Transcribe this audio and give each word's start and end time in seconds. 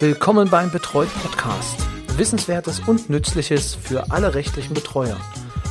Willkommen 0.00 0.50
beim 0.50 0.72
Betreut 0.72 1.08
Podcast. 1.22 1.78
Wissenswertes 2.16 2.80
und 2.80 3.10
Nützliches 3.10 3.76
für 3.76 4.10
alle 4.10 4.34
rechtlichen 4.34 4.74
Betreuer. 4.74 5.16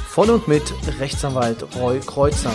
Von 0.07 0.29
und 0.29 0.47
mit 0.47 0.63
Rechtsanwalt 0.99 1.75
Roy 1.75 1.99
Kreuzer. 1.99 2.53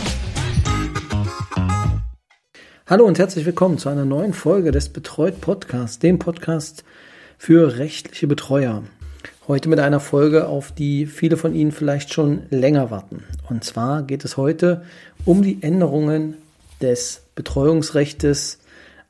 Hallo 2.87 3.05
und 3.05 3.19
herzlich 3.19 3.45
willkommen 3.45 3.77
zu 3.77 3.91
einer 3.91 4.07
neuen 4.07 4.33
Folge 4.33 4.71
des 4.71 4.89
Betreut 4.89 5.43
Podcasts, 5.43 5.99
dem 5.99 6.19
Podcast 6.19 6.85
für 7.37 7.77
rechtliche 7.77 8.27
Betreuer. 8.27 8.83
Heute 9.47 9.69
mit 9.69 9.79
einer 9.79 10.01
Folge, 10.01 10.49
auf 10.49 10.73
die 10.73 11.05
viele 11.05 11.37
von 11.37 11.55
Ihnen 11.55 11.73
vielleicht 11.73 12.15
schon 12.15 12.45
länger 12.49 12.91
warten. 12.91 13.25
Und 13.51 13.63
zwar 13.63 14.05
geht 14.05 14.25
es 14.25 14.39
heute 14.39 14.85
um 15.27 15.43
die 15.43 15.63
Änderungen 15.63 16.39
des 16.81 17.25
Betreuungsrechtes 17.35 18.59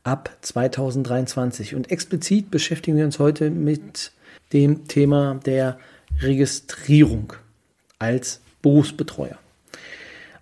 ab 0.08 0.30
2023. 0.40 1.74
Und 1.74 1.90
explizit 1.90 2.50
beschäftigen 2.50 2.96
wir 2.96 3.04
uns 3.04 3.18
heute 3.18 3.50
mit 3.50 4.12
dem 4.54 4.88
Thema 4.88 5.38
der 5.44 5.78
Registrierung 6.22 7.34
als 7.98 8.40
Berufsbetreuer. 8.62 9.36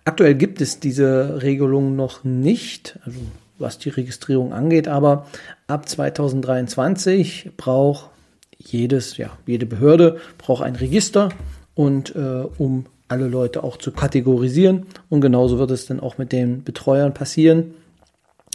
Aktuell 0.05 0.35
gibt 0.35 0.61
es 0.61 0.79
diese 0.79 1.41
Regelung 1.41 1.97
noch 1.97 2.23
nicht, 2.23 2.97
also 3.03 3.19
was 3.59 3.77
die 3.77 3.89
Registrierung 3.89 4.53
angeht, 4.53 4.87
aber 4.87 5.27
ab 5.67 5.89
2023 5.89 7.51
braucht 7.57 8.09
jedes, 8.57 9.17
ja, 9.17 9.37
jede 9.45 9.65
Behörde 9.65 10.21
braucht 10.37 10.63
ein 10.63 10.77
Register 10.77 11.29
und 11.75 12.15
äh, 12.15 12.45
um 12.57 12.85
alle 13.09 13.27
Leute 13.27 13.65
auch 13.65 13.75
zu 13.75 13.91
kategorisieren 13.91 14.85
und 15.09 15.19
genauso 15.19 15.59
wird 15.59 15.71
es 15.71 15.87
dann 15.87 15.99
auch 15.99 16.17
mit 16.17 16.31
den 16.31 16.63
Betreuern 16.63 17.13
passieren, 17.13 17.73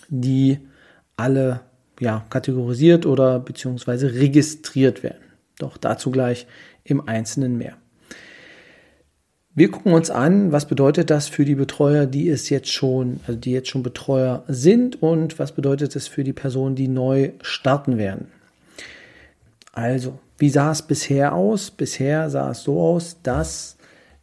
die 0.09 0.59
alle 1.23 1.61
ja, 2.01 2.25
kategorisiert 2.31 3.07
oder 3.07 3.39
beziehungsweise 3.39 4.13
registriert 4.13 5.03
werden. 5.03 5.23
Doch 5.59 5.77
dazu 5.77 6.11
gleich 6.11 6.47
im 6.85 7.07
Einzelnen 7.09 7.57
mehr. 7.57 7.77
Wir 9.55 9.71
gucken 9.71 9.93
uns 9.93 10.11
an, 10.11 10.51
was 10.51 10.67
bedeutet 10.67 11.11
das 11.11 11.29
für 11.29 11.45
die 11.45 11.55
Betreuer, 11.55 12.07
die 12.07 12.29
es 12.29 12.49
jetzt 12.49 12.73
schon, 12.73 13.21
also 13.27 13.39
die 13.39 13.53
jetzt 13.53 13.69
schon 13.69 13.83
Betreuer 13.83 14.45
sind 14.49 15.01
und 15.03 15.39
was 15.39 15.53
bedeutet 15.53 15.95
es 15.95 16.09
für 16.09 16.25
die 16.25 16.33
Personen, 16.33 16.75
die 16.75 16.89
neu 16.89 17.33
starten 17.43 17.99
werden. 17.99 18.29
Also, 19.73 20.19
wie 20.39 20.49
sah 20.49 20.73
es 20.73 20.83
bisher 20.83 21.35
aus? 21.35 21.71
Bisher 21.71 22.31
sah 22.31 22.51
es 22.51 22.63
so 22.63 22.81
aus, 22.81 23.19
dass 23.23 23.77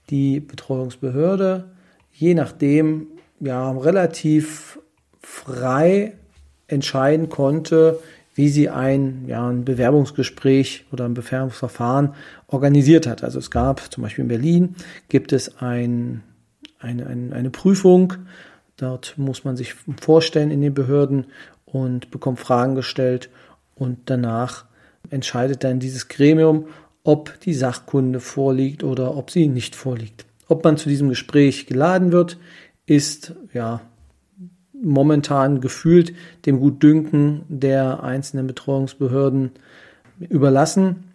die 0.09 0.39
Betreuungsbehörde 0.39 1.66
je 2.11 2.33
nachdem 2.33 3.08
ja 3.39 3.72
relativ 3.72 4.80
frei 5.22 6.14
entscheiden 6.70 7.30
konnte, 7.30 8.00
wie 8.36 8.50
sie 8.50 8.70
ein, 8.70 9.25
ja, 9.28 9.48
ein 9.50 9.66
Bewerbungsgespräch 9.66 10.86
oder 10.92 11.06
ein 11.06 11.14
Bewerbungsverfahren 11.14 12.14
organisiert 12.48 13.06
hat. 13.06 13.23
Also 13.23 13.39
es 13.39 13.52
gab 13.52 13.92
zum 13.92 14.03
Beispiel 14.03 14.23
in 14.23 14.30
Berlin 14.30 14.76
gibt 15.09 15.34
es 15.34 15.58
ein, 15.58 16.23
eine, 16.80 17.08
eine, 17.08 17.36
eine 17.36 17.50
Prüfung. 17.50 18.14
Dort 18.78 19.17
muss 19.17 19.44
man 19.44 19.58
sich 19.58 19.73
vorstellen 20.00 20.52
in 20.52 20.61
den 20.61 20.73
Behörden 20.73 21.26
und 21.66 22.11
bekommt 22.11 22.39
Fragen 22.39 22.76
gestellt 22.76 23.30
und 23.76 23.98
danach 24.06 24.66
entscheidet 25.09 25.64
dann 25.64 25.80
dieses 25.80 26.08
Gremium, 26.08 26.67
ob 27.04 27.39
die 27.42 27.54
Sachkunde 27.54 28.20
vorliegt 28.20 28.83
oder 28.83 29.17
ob 29.17 29.31
sie 29.31 29.48
nicht 29.48 29.76
vorliegt. 29.76 30.26
Ob 30.48 30.64
man 30.64 30.78
zu 30.78 30.89
diesem 30.89 31.09
Gespräch 31.09 31.66
geladen 31.66 32.11
wird, 32.11 32.38
ist 32.86 33.33
ja 33.54 33.81
momentan 34.81 35.61
gefühlt 35.61 36.13
dem 36.45 36.59
Gutdünken 36.59 37.44
der 37.47 38.03
einzelnen 38.03 38.47
Betreuungsbehörden 38.47 39.52
überlassen. 40.19 41.05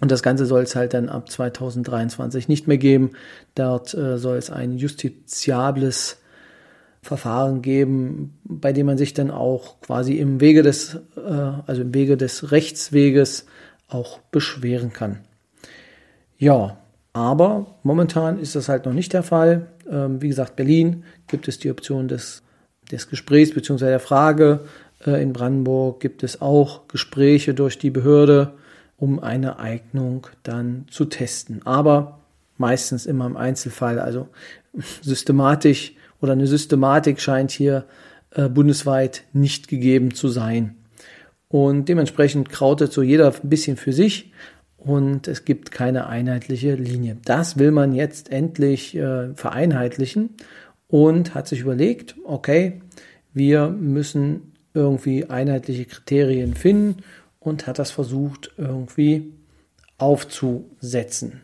Und 0.00 0.10
das 0.12 0.22
Ganze 0.22 0.46
soll 0.46 0.62
es 0.62 0.76
halt 0.76 0.94
dann 0.94 1.08
ab 1.08 1.30
2023 1.30 2.48
nicht 2.48 2.68
mehr 2.68 2.78
geben. 2.78 3.10
Dort 3.54 3.94
äh, 3.94 4.18
soll 4.18 4.36
es 4.36 4.50
ein 4.50 4.78
justiziables 4.78 6.18
Verfahren 7.02 7.62
geben, 7.62 8.38
bei 8.44 8.72
dem 8.72 8.86
man 8.86 8.98
sich 8.98 9.14
dann 9.14 9.30
auch 9.30 9.80
quasi 9.80 10.18
im 10.18 10.40
Wege 10.40 10.62
des, 10.62 10.98
äh, 11.16 11.52
also 11.66 11.82
im 11.82 11.94
Wege 11.94 12.16
des 12.16 12.52
Rechtsweges 12.52 13.46
auch 13.88 14.18
beschweren 14.30 14.92
kann. 14.92 15.20
Ja, 16.36 16.78
aber 17.12 17.78
momentan 17.82 18.38
ist 18.38 18.54
das 18.54 18.68
halt 18.68 18.84
noch 18.84 18.92
nicht 18.92 19.12
der 19.12 19.22
Fall. 19.22 19.68
Ähm, 19.90 20.22
wie 20.22 20.28
gesagt, 20.28 20.54
Berlin 20.54 21.04
gibt 21.26 21.48
es 21.48 21.58
die 21.58 21.70
Option 21.70 22.06
des 22.06 22.42
des 22.90 23.08
Gesprächs 23.08 23.52
bzw. 23.52 23.86
der 23.86 24.00
Frage 24.00 24.60
äh, 25.06 25.22
in 25.22 25.32
Brandenburg 25.32 26.00
gibt 26.00 26.22
es 26.22 26.40
auch 26.40 26.88
Gespräche 26.88 27.54
durch 27.54 27.78
die 27.78 27.90
Behörde, 27.90 28.52
um 28.96 29.20
eine 29.20 29.58
Eignung 29.58 30.26
dann 30.42 30.86
zu 30.90 31.04
testen. 31.04 31.62
Aber 31.64 32.18
meistens 32.58 33.06
immer 33.06 33.26
im 33.26 33.36
Einzelfall. 33.36 33.98
Also 33.98 34.28
systematisch 35.02 35.92
oder 36.20 36.32
eine 36.32 36.46
Systematik 36.46 37.20
scheint 37.20 37.50
hier 37.50 37.84
äh, 38.32 38.48
bundesweit 38.48 39.22
nicht 39.32 39.68
gegeben 39.68 40.12
zu 40.12 40.28
sein. 40.28 40.74
Und 41.48 41.88
dementsprechend 41.88 42.50
krautet 42.50 42.92
so 42.92 43.02
jeder 43.02 43.32
ein 43.32 43.48
bisschen 43.48 43.78
für 43.78 43.92
sich 43.92 44.32
und 44.76 45.28
es 45.28 45.46
gibt 45.46 45.70
keine 45.70 46.08
einheitliche 46.08 46.74
Linie. 46.74 47.16
Das 47.24 47.58
will 47.58 47.70
man 47.70 47.94
jetzt 47.94 48.30
endlich 48.30 48.94
äh, 48.96 49.34
vereinheitlichen 49.34 50.30
und 50.88 51.34
hat 51.34 51.46
sich 51.48 51.60
überlegt, 51.60 52.16
okay, 52.24 52.80
wir 53.32 53.68
müssen 53.68 54.52
irgendwie 54.74 55.26
einheitliche 55.26 55.84
Kriterien 55.84 56.54
finden 56.54 57.02
und 57.40 57.66
hat 57.66 57.78
das 57.78 57.90
versucht 57.90 58.52
irgendwie 58.56 59.32
aufzusetzen. 59.98 61.40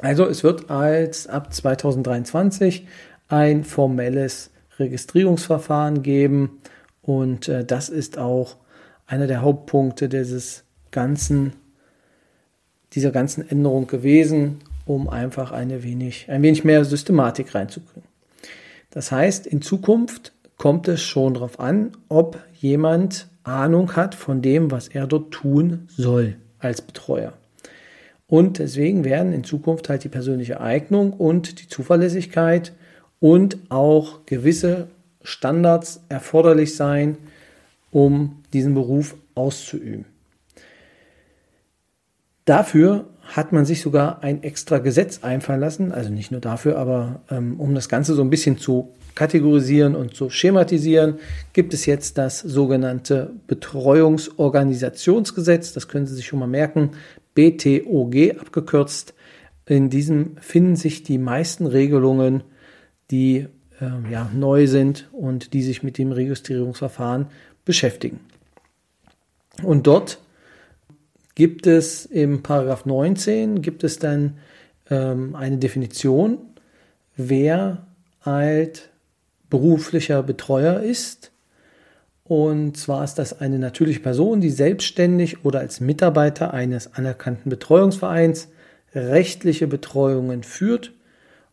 Also 0.00 0.26
es 0.26 0.44
wird 0.44 0.70
als 0.70 1.26
ab 1.26 1.54
2023 1.54 2.86
ein 3.28 3.64
formelles 3.64 4.50
Registrierungsverfahren 4.78 6.02
geben 6.02 6.60
und 7.02 7.48
äh, 7.48 7.64
das 7.64 7.88
ist 7.88 8.18
auch 8.18 8.56
einer 9.06 9.26
der 9.26 9.42
Hauptpunkte 9.42 10.08
dieses 10.08 10.64
ganzen 10.90 11.54
dieser 12.96 13.10
ganzen 13.10 13.48
Änderung 13.48 13.86
gewesen, 13.86 14.58
um 14.86 15.08
einfach 15.08 15.52
eine 15.52 15.82
wenig, 15.82 16.30
ein 16.30 16.42
wenig 16.42 16.64
mehr 16.64 16.84
Systematik 16.84 17.54
reinzukriegen. 17.54 18.05
Das 18.90 19.12
heißt, 19.12 19.46
in 19.46 19.62
Zukunft 19.62 20.32
kommt 20.56 20.88
es 20.88 21.02
schon 21.02 21.34
darauf 21.34 21.60
an, 21.60 21.92
ob 22.08 22.38
jemand 22.54 23.28
Ahnung 23.44 23.94
hat 23.94 24.14
von 24.14 24.42
dem, 24.42 24.70
was 24.70 24.88
er 24.88 25.06
dort 25.06 25.30
tun 25.32 25.88
soll 25.88 26.36
als 26.58 26.82
Betreuer. 26.82 27.34
Und 28.26 28.58
deswegen 28.58 29.04
werden 29.04 29.32
in 29.32 29.44
Zukunft 29.44 29.88
halt 29.88 30.02
die 30.02 30.08
persönliche 30.08 30.60
Eignung 30.60 31.12
und 31.12 31.60
die 31.60 31.68
Zuverlässigkeit 31.68 32.72
und 33.20 33.58
auch 33.68 34.26
gewisse 34.26 34.88
Standards 35.22 36.00
erforderlich 36.08 36.74
sein, 36.74 37.18
um 37.92 38.42
diesen 38.52 38.74
Beruf 38.74 39.14
auszuüben. 39.34 40.06
Dafür 42.44 43.06
hat 43.26 43.52
man 43.52 43.64
sich 43.64 43.80
sogar 43.80 44.22
ein 44.22 44.42
extra 44.42 44.78
Gesetz 44.78 45.20
einfallen 45.22 45.60
lassen, 45.60 45.92
also 45.92 46.10
nicht 46.10 46.30
nur 46.30 46.40
dafür, 46.40 46.78
aber 46.78 47.20
ähm, 47.30 47.58
um 47.58 47.74
das 47.74 47.88
Ganze 47.88 48.14
so 48.14 48.22
ein 48.22 48.30
bisschen 48.30 48.58
zu 48.58 48.92
kategorisieren 49.14 49.96
und 49.96 50.14
zu 50.14 50.30
schematisieren, 50.30 51.18
gibt 51.52 51.74
es 51.74 51.86
jetzt 51.86 52.18
das 52.18 52.40
sogenannte 52.40 53.30
Betreuungsorganisationsgesetz. 53.46 55.72
Das 55.72 55.88
können 55.88 56.06
Sie 56.06 56.14
sich 56.14 56.26
schon 56.26 56.38
mal 56.38 56.46
merken, 56.46 56.90
BTOG 57.34 58.38
abgekürzt. 58.38 59.14
In 59.66 59.88
diesem 59.90 60.36
finden 60.38 60.76
sich 60.76 61.02
die 61.02 61.18
meisten 61.18 61.66
Regelungen, 61.66 62.44
die 63.10 63.48
äh, 63.80 64.10
ja, 64.10 64.30
neu 64.32 64.68
sind 64.68 65.08
und 65.12 65.54
die 65.54 65.62
sich 65.62 65.82
mit 65.82 65.98
dem 65.98 66.12
Registrierungsverfahren 66.12 67.26
beschäftigen. 67.64 68.20
Und 69.62 69.86
dort 69.86 70.18
gibt 71.36 71.68
es 71.68 72.06
im 72.06 72.42
Paragraph 72.42 72.86
19 72.86 73.62
gibt 73.62 73.84
es 73.84 74.00
dann 74.00 74.38
ähm, 74.90 75.36
eine 75.36 75.58
Definition, 75.58 76.38
wer 77.14 77.86
halt 78.22 78.90
beruflicher 79.48 80.24
Betreuer 80.24 80.80
ist. 80.80 81.30
Und 82.24 82.76
zwar 82.76 83.04
ist 83.04 83.14
das 83.14 83.38
eine 83.40 83.60
natürliche 83.60 84.00
Person, 84.00 84.40
die 84.40 84.50
selbstständig 84.50 85.44
oder 85.44 85.60
als 85.60 85.78
Mitarbeiter 85.78 86.52
eines 86.52 86.94
anerkannten 86.94 87.50
Betreuungsvereins 87.50 88.48
rechtliche 88.94 89.68
Betreuungen 89.68 90.42
führt 90.42 90.92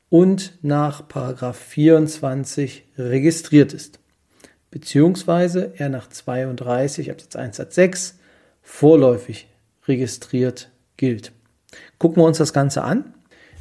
und 0.09 0.57
nach 0.61 1.07
Paragraph 1.07 1.57
24 1.57 2.85
registriert 2.97 3.73
ist, 3.73 3.99
beziehungsweise 4.71 5.73
er 5.75 5.89
nach 5.89 6.07
32 6.07 7.11
Absatz 7.11 7.35
1 7.35 7.57
Satz 7.57 7.75
6 7.75 8.19
vorläufig 8.61 9.47
registriert 9.87 10.71
gilt. 10.97 11.31
Gucken 11.97 12.21
wir 12.21 12.27
uns 12.27 12.37
das 12.37 12.53
Ganze 12.53 12.83
an. 12.83 13.13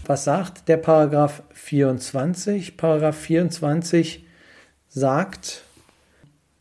Was 0.07 0.25
sagt 0.25 0.69
der 0.69 0.77
Paragraph 0.77 1.43
24? 1.53 2.77
Paragraph 2.77 3.17
24 3.17 4.25
sagt, 4.89 5.63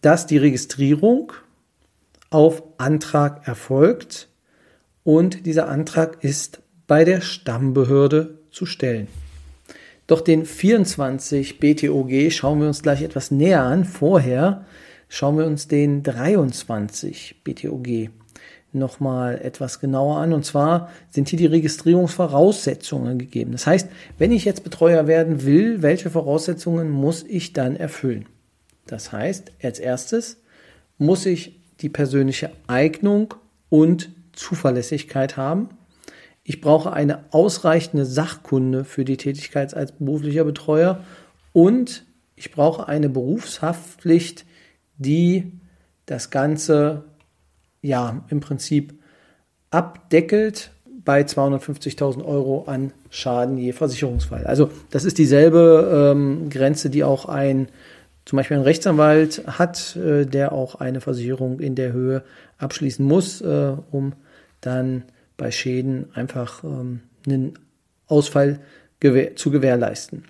dass 0.01 0.27
die 0.27 0.37
Registrierung 0.37 1.33
auf 2.29 2.63
Antrag 2.77 3.47
erfolgt 3.47 4.29
und 5.03 5.45
dieser 5.45 5.67
Antrag 5.67 6.23
ist 6.23 6.61
bei 6.87 7.03
der 7.03 7.21
Stammbehörde 7.21 8.39
zu 8.51 8.65
stellen. 8.65 9.07
Doch 10.07 10.21
den 10.21 10.45
24 10.45 11.59
BTOG 11.59 12.31
schauen 12.31 12.59
wir 12.59 12.67
uns 12.67 12.81
gleich 12.81 13.01
etwas 13.01 13.31
näher 13.31 13.63
an. 13.63 13.85
Vorher 13.85 14.65
schauen 15.07 15.37
wir 15.37 15.45
uns 15.45 15.67
den 15.67 16.03
23 16.03 17.43
BTOG 17.43 18.09
nochmal 18.73 19.39
etwas 19.41 19.79
genauer 19.79 20.17
an. 20.17 20.33
Und 20.33 20.45
zwar 20.45 20.89
sind 21.09 21.29
hier 21.29 21.39
die 21.39 21.45
Registrierungsvoraussetzungen 21.45 23.19
gegeben. 23.19 23.51
Das 23.51 23.67
heißt, 23.67 23.89
wenn 24.17 24.31
ich 24.31 24.45
jetzt 24.45 24.63
Betreuer 24.63 25.07
werden 25.07 25.43
will, 25.45 25.81
welche 25.81 26.09
Voraussetzungen 26.09 26.89
muss 26.89 27.23
ich 27.23 27.53
dann 27.53 27.75
erfüllen? 27.75 28.25
Das 28.87 29.11
heißt, 29.11 29.51
als 29.63 29.79
erstes 29.79 30.37
muss 30.97 31.25
ich 31.25 31.59
die 31.81 31.89
persönliche 31.89 32.51
Eignung 32.67 33.33
und 33.69 34.09
Zuverlässigkeit 34.33 35.37
haben. 35.37 35.69
Ich 36.43 36.61
brauche 36.61 36.93
eine 36.93 37.25
ausreichende 37.31 38.05
Sachkunde 38.05 38.83
für 38.83 39.05
die 39.05 39.17
Tätigkeit 39.17 39.73
als 39.73 39.91
beruflicher 39.93 40.43
Betreuer 40.43 41.03
und 41.53 42.05
ich 42.35 42.51
brauche 42.51 42.87
eine 42.87 43.09
Berufshaftpflicht, 43.09 44.45
die 44.97 45.51
das 46.05 46.29
Ganze 46.29 47.05
ja 47.81 48.23
im 48.29 48.39
Prinzip 48.39 48.93
abdeckelt 49.69 50.71
bei 51.03 51.21
250.000 51.21 52.23
Euro 52.23 52.65
an 52.67 52.93
Schaden 53.09 53.57
je 53.57 53.71
Versicherungsfall. 53.71 54.45
Also 54.45 54.69
das 54.91 55.03
ist 55.03 55.17
dieselbe 55.17 56.13
ähm, 56.13 56.49
Grenze, 56.49 56.89
die 56.89 57.03
auch 57.03 57.25
ein 57.25 57.69
zum 58.25 58.37
Beispiel 58.37 58.57
ein 58.57 58.63
Rechtsanwalt 58.63 59.43
hat, 59.47 59.95
äh, 59.95 60.25
der 60.25 60.51
auch 60.51 60.75
eine 60.75 61.01
Versicherung 61.01 61.59
in 61.59 61.75
der 61.75 61.91
Höhe 61.91 62.23
abschließen 62.59 63.03
muss, 63.03 63.41
äh, 63.41 63.75
um 63.91 64.13
dann 64.61 65.03
bei 65.37 65.49
Schäden 65.49 66.05
einfach 66.13 66.63
ähm, 66.63 67.01
einen 67.25 67.57
Ausfall 68.07 68.59
gewähr 68.99 69.35
zu 69.35 69.49
gewährleisten. 69.49 70.25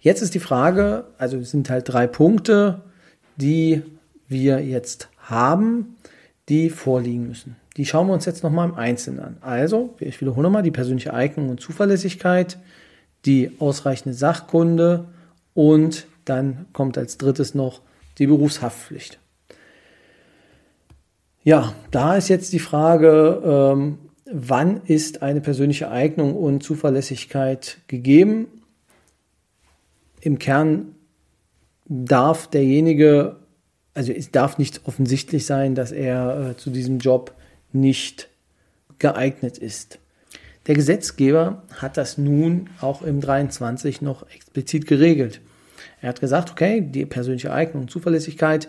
Jetzt 0.00 0.22
ist 0.22 0.34
die 0.34 0.40
Frage, 0.40 1.06
also 1.18 1.38
es 1.38 1.50
sind 1.50 1.68
halt 1.70 1.88
drei 1.88 2.06
Punkte, 2.06 2.82
die 3.36 3.82
wir 4.28 4.64
jetzt 4.64 5.08
haben, 5.24 5.96
die 6.48 6.70
vorliegen 6.70 7.26
müssen. 7.26 7.56
Die 7.76 7.86
schauen 7.86 8.06
wir 8.06 8.14
uns 8.14 8.24
jetzt 8.24 8.42
nochmal 8.42 8.68
im 8.68 8.74
Einzelnen 8.76 9.20
an. 9.20 9.36
Also, 9.40 9.94
ich 9.98 10.20
wiederhole 10.20 10.44
nochmal, 10.44 10.62
die 10.62 10.70
persönliche 10.70 11.12
Eignung 11.12 11.48
und 11.48 11.60
Zuverlässigkeit, 11.60 12.58
die 13.24 13.52
ausreichende 13.58 14.14
Sachkunde 14.14 15.06
und 15.54 16.06
dann 16.24 16.66
kommt 16.72 16.98
als 16.98 17.18
drittes 17.18 17.54
noch 17.54 17.80
die 18.18 18.26
Berufshaftpflicht. 18.26 19.18
Ja, 21.42 21.74
da 21.90 22.16
ist 22.16 22.28
jetzt 22.28 22.52
die 22.52 22.58
Frage, 22.58 23.42
ähm, 23.44 23.98
wann 24.30 24.80
ist 24.86 25.22
eine 25.22 25.40
persönliche 25.40 25.90
Eignung 25.90 26.36
und 26.36 26.62
Zuverlässigkeit 26.62 27.78
gegeben? 27.86 28.46
Im 30.20 30.38
Kern 30.38 30.94
darf 31.86 32.46
derjenige 32.48 33.36
also 33.94 34.12
es 34.12 34.30
darf 34.30 34.58
nicht 34.58 34.82
offensichtlich 34.84 35.46
sein, 35.46 35.74
dass 35.74 35.92
er 35.92 36.50
äh, 36.50 36.56
zu 36.56 36.70
diesem 36.70 36.98
Job 36.98 37.32
nicht 37.72 38.28
geeignet 38.98 39.58
ist. 39.58 39.98
Der 40.66 40.74
Gesetzgeber 40.74 41.62
hat 41.76 41.96
das 41.96 42.18
nun 42.18 42.70
auch 42.80 43.02
im 43.02 43.20
23 43.20 44.02
noch 44.02 44.28
explizit 44.30 44.86
geregelt. 44.86 45.40
Er 46.00 46.08
hat 46.08 46.20
gesagt, 46.20 46.50
okay, 46.50 46.80
die 46.80 47.06
persönliche 47.06 47.52
Eignung 47.52 47.82
und 47.82 47.90
Zuverlässigkeit, 47.90 48.68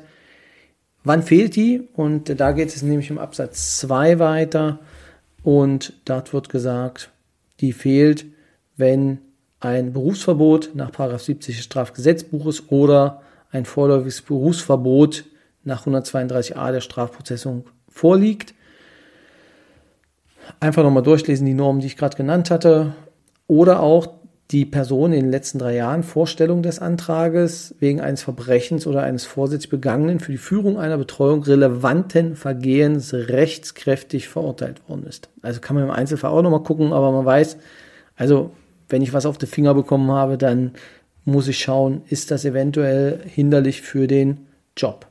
wann 1.04 1.24
fehlt 1.24 1.56
die? 1.56 1.88
Und 1.94 2.40
da 2.40 2.52
geht 2.52 2.76
es 2.76 2.82
nämlich 2.82 3.10
im 3.10 3.18
Absatz 3.18 3.78
2 3.80 4.20
weiter 4.20 4.80
und 5.44 5.94
dort 6.06 6.34
wird 6.34 6.50
gesagt, 6.50 7.12
die 7.62 7.72
fehlt, 7.72 8.26
wenn 8.78 9.20
ein 9.60 9.94
Berufsverbot 9.94 10.72
nach 10.76 10.92
70 11.20 11.56
des 11.56 11.66
Strafgesetzbuches 11.66 12.72
oder 12.72 13.22
ein 13.56 13.66
vorläufiges 13.66 14.22
Berufsverbot 14.22 15.26
nach 15.64 15.88
132a 15.88 16.72
der 16.72 16.82
Strafprozessung 16.82 17.66
vorliegt. 17.90 18.54
Einfach 20.60 20.84
nochmal 20.84 21.04
durchlesen, 21.04 21.46
die 21.46 21.54
Normen, 21.54 21.82
die 21.82 21.88
ich 21.88 21.98
gerade 21.98 22.18
genannt 22.18 22.52
hatte. 22.52 22.94
Oder 23.48 23.80
auch 23.80 24.08
die 24.52 24.66
Person 24.66 25.12
in 25.12 25.22
den 25.22 25.32
letzten 25.32 25.58
drei 25.58 25.76
Jahren 25.76 26.04
Vorstellung 26.04 26.62
des 26.62 26.78
Antrages 26.78 27.74
wegen 27.80 28.00
eines 28.00 28.22
Verbrechens 28.22 28.86
oder 28.86 29.02
eines 29.02 29.26
vorsätzlich 29.26 29.72
begangenen 29.72 30.20
für 30.20 30.32
die 30.32 30.38
Führung 30.38 30.78
einer 30.78 30.98
Betreuung 30.98 31.42
relevanten 31.42 32.36
Vergehens 32.36 33.12
rechtskräftig 33.14 34.28
verurteilt 34.28 34.88
worden 34.88 35.08
ist. 35.08 35.30
Also 35.42 35.62
kann 35.62 35.76
man 35.76 35.86
im 35.86 35.92
Einzelfall 35.92 36.30
auch 36.30 36.44
nochmal 36.44 36.62
gucken, 36.62 36.94
aber 36.94 37.12
man 37.12 37.26
weiß, 37.26 37.58
also 38.16 38.52
wenn 38.88 39.02
ich 39.02 39.14
was 39.14 39.26
auf 39.26 39.40
die 39.40 39.48
Finger 39.48 39.74
bekommen 39.74 40.12
habe, 40.12 40.38
dann 40.38 40.74
muss 41.26 41.48
ich 41.48 41.60
schauen, 41.60 42.02
ist 42.08 42.32
das 42.32 42.46
eventuell 42.46 43.20
hinderlich 43.26 43.82
für 43.82 44.08
den 44.08 44.48
Job. 44.78 45.08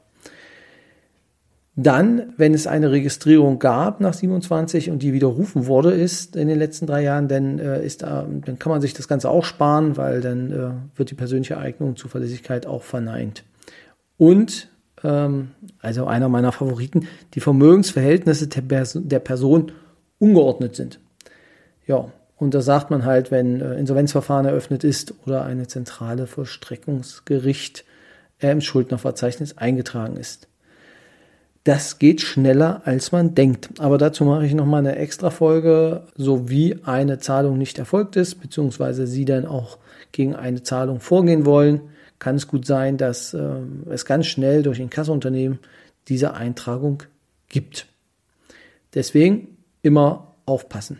Dann, 1.76 2.32
wenn 2.37 2.55
es 2.55 2.69
eine 2.69 2.93
Registrierung 2.93 3.58
gab 3.58 4.00
nach 4.00 4.14
27 4.14 4.90
und 4.90 5.02
die 5.02 5.12
widerrufen 5.12 5.66
wurde 5.66 5.90
ist 5.90 6.37
in 6.37 6.46
den 6.46 6.58
letzten 6.58 6.87
drei 6.87 7.02
Jahren, 7.02 7.26
dann, 7.26 7.58
äh, 7.58 7.84
ist, 7.84 8.05
äh, 8.05 8.06
dann 8.06 8.58
kann 8.61 8.70
man 8.70 8.81
sich 8.81 8.94
das 8.94 9.08
Ganze 9.08 9.28
auch 9.28 9.44
sparen, 9.44 9.96
weil 9.96 10.20
dann 10.20 10.52
äh, 10.52 10.99
wird 10.99 11.11
die 11.11 11.16
persönliche 11.16 11.58
Eignung 11.58 11.90
und 11.90 11.99
Zuverlässigkeit 11.99 12.67
auch 12.67 12.84
verneint. 12.84 13.43
Und, 14.17 14.69
ähm, 15.02 15.50
also 15.81 16.06
einer 16.06 16.28
meiner 16.28 16.52
Favoriten, 16.52 17.08
die 17.34 17.40
Vermögensverhältnisse 17.40 18.46
der, 18.46 18.62
Pers 18.62 18.96
der 19.02 19.19
Person 19.19 19.72
ungeordnet 20.20 20.76
sind. 20.76 21.00
Ja, 21.88 22.06
und 22.36 22.54
da 22.54 22.60
sagt 22.60 22.90
man 22.90 23.04
halt, 23.04 23.31
wenn 23.31 23.60
äh, 23.60 23.75
Insolvenzverfahren 23.75 24.46
eröffnet 24.46 24.84
ist 24.84 25.14
oder 25.26 25.44
eine 25.44 25.66
zentrale 25.66 26.26
Vollstreckungsgericht 26.26 27.84
äh, 28.40 28.50
im 28.50 28.60
Schuldnerverzeichnis 28.60 29.56
eingetragen 29.58 30.16
ist. 30.16 30.48
Das 31.62 31.98
geht 31.98 32.20
schneller, 32.20 32.82
als 32.84 33.10
man 33.10 33.34
denkt. 33.34 33.70
Aber 33.78 33.96
dazu 33.96 34.25
mache 34.25 34.44
ich 34.44 34.52
nochmal 34.52 34.81
eine 34.81 34.96
extra 34.96 35.31
Folge, 35.31 36.02
so 36.14 36.50
wie 36.50 36.84
eine 36.84 37.19
Zahlung 37.19 37.56
nicht 37.56 37.78
erfolgt 37.78 38.16
ist, 38.16 38.34
beziehungsweise 38.42 39.06
Sie 39.06 39.25
dann 39.25 39.46
auch 39.46 39.78
gegen 40.12 40.34
eine 40.34 40.62
Zahlung 40.62 41.00
vorgehen 41.00 41.46
wollen, 41.46 41.81
kann 42.19 42.36
es 42.36 42.48
gut 42.48 42.66
sein, 42.66 42.96
dass 42.98 43.32
äh, 43.32 43.60
es 43.90 44.04
ganz 44.04 44.26
schnell 44.26 44.62
durch 44.62 44.81
ein 44.81 44.90
Kasseunternehmen 44.90 45.58
diese 46.08 46.34
Eintragung 46.34 47.03
gibt. 47.48 47.86
Deswegen 48.93 49.56
immer 49.82 50.34
aufpassen. 50.46 50.98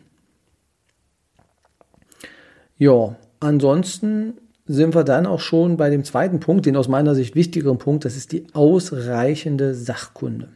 Ja, 2.78 3.16
ansonsten 3.40 4.34
sind 4.66 4.94
wir 4.94 5.04
dann 5.04 5.26
auch 5.26 5.40
schon 5.40 5.76
bei 5.76 5.90
dem 5.90 6.04
zweiten 6.04 6.40
Punkt, 6.40 6.66
den 6.66 6.76
aus 6.76 6.88
meiner 6.88 7.14
Sicht 7.14 7.34
wichtigeren 7.34 7.78
Punkt, 7.78 8.04
das 8.04 8.16
ist 8.16 8.32
die 8.32 8.46
ausreichende 8.54 9.74
Sachkunde. 9.74 10.48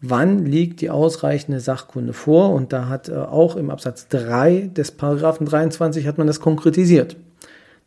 Wann 0.00 0.44
liegt 0.44 0.80
die 0.80 0.90
ausreichende 0.90 1.60
Sachkunde 1.60 2.12
vor? 2.12 2.50
Und 2.50 2.72
da 2.72 2.88
hat 2.88 3.08
äh, 3.08 3.14
auch 3.14 3.56
im 3.56 3.70
Absatz 3.70 4.08
3 4.08 4.70
des 4.74 4.90
Paragraphen 4.90 5.46
23 5.46 6.06
hat 6.06 6.18
man 6.18 6.26
das 6.26 6.40
konkretisiert. 6.40 7.16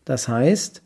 Das 0.05 0.27
heißt, 0.27 0.81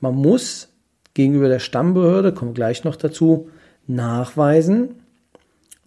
man 0.00 0.14
muss 0.14 0.68
gegenüber 1.12 1.48
der 1.48 1.58
Stammbehörde, 1.58 2.32
kommen 2.32 2.54
gleich 2.54 2.82
noch 2.82 2.96
dazu, 2.96 3.50
nachweisen, 3.86 4.96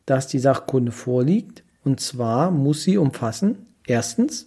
dass 0.06 0.28
die 0.28 0.40
Sachkunde 0.40 0.92
vorliegt. 0.92 1.64
Und 1.84 2.00
zwar 2.00 2.52
muss 2.52 2.84
sie 2.84 2.98
umfassen, 2.98 3.66
erstens, 3.86 4.47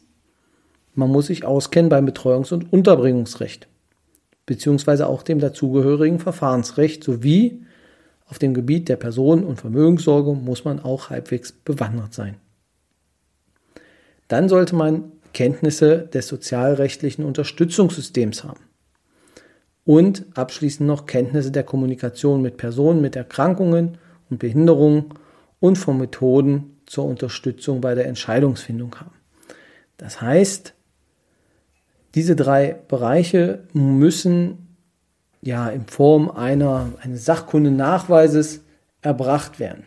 man 0.94 1.10
muss 1.10 1.26
sich 1.26 1.44
auskennen 1.44 1.88
beim 1.88 2.06
Betreuungs- 2.06 2.52
und 2.52 2.72
Unterbringungsrecht, 2.72 3.68
beziehungsweise 4.46 5.06
auch 5.06 5.22
dem 5.22 5.38
dazugehörigen 5.38 6.18
Verfahrensrecht 6.18 7.04
sowie 7.04 7.64
auf 8.26 8.38
dem 8.38 8.54
Gebiet 8.54 8.88
der 8.88 8.96
Personen- 8.96 9.44
und 9.44 9.60
Vermögenssorge 9.60 10.34
muss 10.34 10.64
man 10.64 10.80
auch 10.80 11.10
halbwegs 11.10 11.52
bewandert 11.52 12.14
sein. 12.14 12.36
Dann 14.28 14.48
sollte 14.48 14.76
man 14.76 15.10
Kenntnisse 15.32 16.08
des 16.12 16.28
sozialrechtlichen 16.28 17.24
Unterstützungssystems 17.24 18.44
haben. 18.44 18.60
Und 19.84 20.26
abschließend 20.34 20.86
noch 20.86 21.06
Kenntnisse 21.06 21.50
der 21.50 21.64
Kommunikation 21.64 22.42
mit 22.42 22.56
Personen 22.56 23.00
mit 23.00 23.16
Erkrankungen 23.16 23.98
und 24.28 24.38
Behinderungen 24.38 25.06
und 25.58 25.76
von 25.76 25.98
Methoden 25.98 26.80
zur 26.86 27.06
Unterstützung 27.06 27.80
bei 27.80 27.96
der 27.96 28.06
Entscheidungsfindung 28.06 28.94
haben. 28.96 29.14
Das 29.96 30.20
heißt, 30.20 30.74
diese 32.14 32.36
drei 32.36 32.76
Bereiche 32.88 33.64
müssen 33.72 34.76
ja 35.42 35.68
in 35.68 35.86
Form 35.86 36.30
einer, 36.30 36.92
eines 37.02 37.24
Sachkundennachweises 37.24 38.62
erbracht 39.00 39.58
werden. 39.58 39.84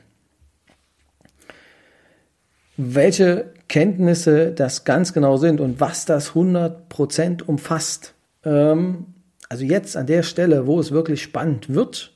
Welche 2.76 3.54
Kenntnisse 3.68 4.52
das 4.52 4.84
ganz 4.84 5.14
genau 5.14 5.38
sind 5.38 5.62
und 5.62 5.80
was 5.80 6.06
das 6.06 6.32
100% 6.32 7.44
umfasst. 7.44 8.14
Ähm, 8.44 9.06
also 9.50 9.64
jetzt 9.64 9.96
an 9.96 10.08
der 10.08 10.24
Stelle, 10.24 10.66
wo 10.66 10.80
es 10.80 10.92
wirklich 10.92 11.22
spannend 11.22 11.74
wird, 11.74 12.14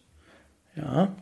ja, 0.75 1.15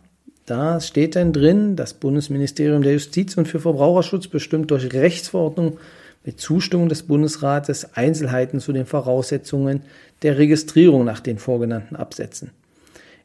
Da 0.46 0.80
steht 0.80 1.16
dann 1.16 1.34
drin, 1.34 1.76
das 1.76 1.96
Bundesministerium 1.96 2.84
der 2.84 2.94
Justiz 2.94 3.36
und 3.36 3.48
für 3.48 3.60
Verbraucherschutz 3.60 4.28
bestimmt 4.28 4.70
durch 4.70 4.94
Rechtsverordnung 4.94 5.80
mit 6.26 6.40
Zustimmung 6.40 6.90
des 6.90 7.04
Bundesrates 7.04 7.94
Einzelheiten 7.96 8.60
zu 8.60 8.74
den 8.74 8.86
Voraussetzungen 8.86 9.84
der 10.24 10.38
Registrierung 10.38 11.06
nach 11.06 11.20
den 11.20 11.38
vorgenannten 11.38 11.96
Absätzen. 11.96 12.52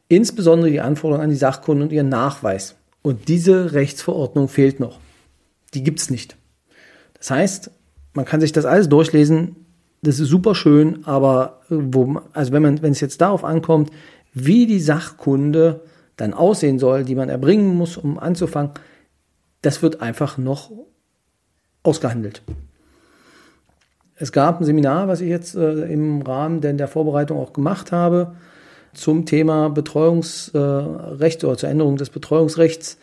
Insbesondere 0.07 0.69
die 0.69 0.81
Anforderungen 0.81 1.23
an 1.23 1.29
die 1.29 1.35
Sachkunde 1.35 1.83
und 1.83 1.91
ihren 1.91 2.09
Nachweis. 2.09 2.75
Und 3.01 3.27
diese 3.27 3.73
Rechtsverordnung 3.73 4.47
fehlt 4.47 4.79
noch. 4.79 4.99
Die 5.73 5.83
gibt 5.83 5.99
es 5.99 6.09
nicht. 6.09 6.37
Das 7.15 7.31
heißt, 7.31 7.71
man 8.13 8.25
kann 8.25 8.41
sich 8.41 8.51
das 8.51 8.65
alles 8.65 8.89
durchlesen. 8.89 9.55
Das 10.03 10.19
ist 10.19 10.29
super 10.29 10.53
schön, 10.53 11.05
aber 11.05 11.61
wo, 11.69 12.21
also 12.33 12.51
wenn 12.51 12.61
man, 12.61 12.81
wenn 12.81 12.91
es 12.91 12.99
jetzt 12.99 13.21
darauf 13.21 13.43
ankommt, 13.43 13.89
wie 14.33 14.65
die 14.65 14.79
Sachkunde 14.79 15.81
dann 16.17 16.33
aussehen 16.33 16.77
soll, 16.77 17.03
die 17.03 17.15
man 17.15 17.29
erbringen 17.29 17.75
muss, 17.75 17.97
um 17.97 18.19
anzufangen, 18.19 18.71
das 19.61 19.81
wird 19.81 20.01
einfach 20.01 20.37
noch 20.37 20.71
ausgehandelt. 21.83 22.43
Es 24.21 24.31
gab 24.31 24.61
ein 24.61 24.65
Seminar, 24.65 25.07
was 25.07 25.19
ich 25.19 25.29
jetzt 25.29 25.55
äh, 25.55 25.91
im 25.91 26.21
Rahmen 26.21 26.61
der 26.61 26.87
Vorbereitung 26.87 27.39
auch 27.39 27.53
gemacht 27.53 27.91
habe, 27.91 28.35
zum 28.93 29.25
Thema 29.25 29.69
Betreuungsrecht 29.69 31.43
äh, 31.43 31.45
oder 31.47 31.57
zur 31.57 31.69
Änderung 31.69 31.97
des 31.97 32.11
Betreuungsrechts. 32.11 32.99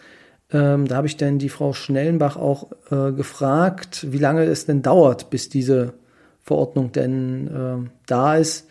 Ähm, 0.52 0.86
da 0.86 0.94
habe 0.94 1.08
ich 1.08 1.16
dann 1.16 1.40
die 1.40 1.48
Frau 1.48 1.72
Schnellenbach 1.72 2.36
auch 2.36 2.68
äh, 2.92 3.10
gefragt, 3.10 4.06
wie 4.12 4.18
lange 4.18 4.44
es 4.44 4.66
denn 4.66 4.82
dauert, 4.82 5.28
bis 5.28 5.48
diese 5.48 5.94
Verordnung 6.44 6.92
denn 6.92 7.48
äh, 7.48 7.90
da 8.06 8.36
ist. 8.36 8.68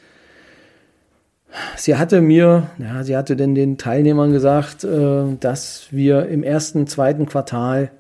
Sie 1.76 1.98
hatte 1.98 2.22
mir, 2.22 2.70
ja, 2.78 3.04
sie 3.04 3.18
hatte 3.18 3.36
denn 3.36 3.56
den 3.56 3.78
Teilnehmern 3.78 4.32
gesagt, 4.32 4.86
äh, 4.86 5.36
dass 5.38 5.88
wir 5.92 6.28
im 6.30 6.44
ersten, 6.44 6.88
zweiten 6.88 7.26
Quartal 7.26 7.92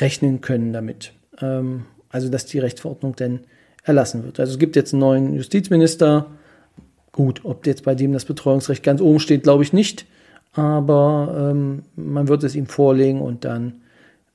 rechnen 0.00 0.40
können 0.40 0.72
damit. 0.72 1.12
Ähm, 1.40 1.84
also, 2.14 2.28
dass 2.28 2.46
die 2.46 2.60
Rechtsverordnung 2.60 3.16
denn 3.16 3.40
erlassen 3.82 4.22
wird. 4.22 4.38
Also, 4.38 4.52
es 4.52 4.58
gibt 4.60 4.76
jetzt 4.76 4.94
einen 4.94 5.00
neuen 5.00 5.34
Justizminister. 5.34 6.26
Gut, 7.10 7.40
ob 7.42 7.66
jetzt 7.66 7.82
bei 7.82 7.96
dem 7.96 8.12
das 8.12 8.24
Betreuungsrecht 8.24 8.84
ganz 8.84 9.00
oben 9.00 9.18
steht, 9.18 9.42
glaube 9.42 9.64
ich 9.64 9.72
nicht. 9.72 10.06
Aber 10.52 11.50
ähm, 11.50 11.82
man 11.96 12.28
wird 12.28 12.44
es 12.44 12.54
ihm 12.54 12.66
vorlegen 12.66 13.20
und 13.20 13.44
dann 13.44 13.80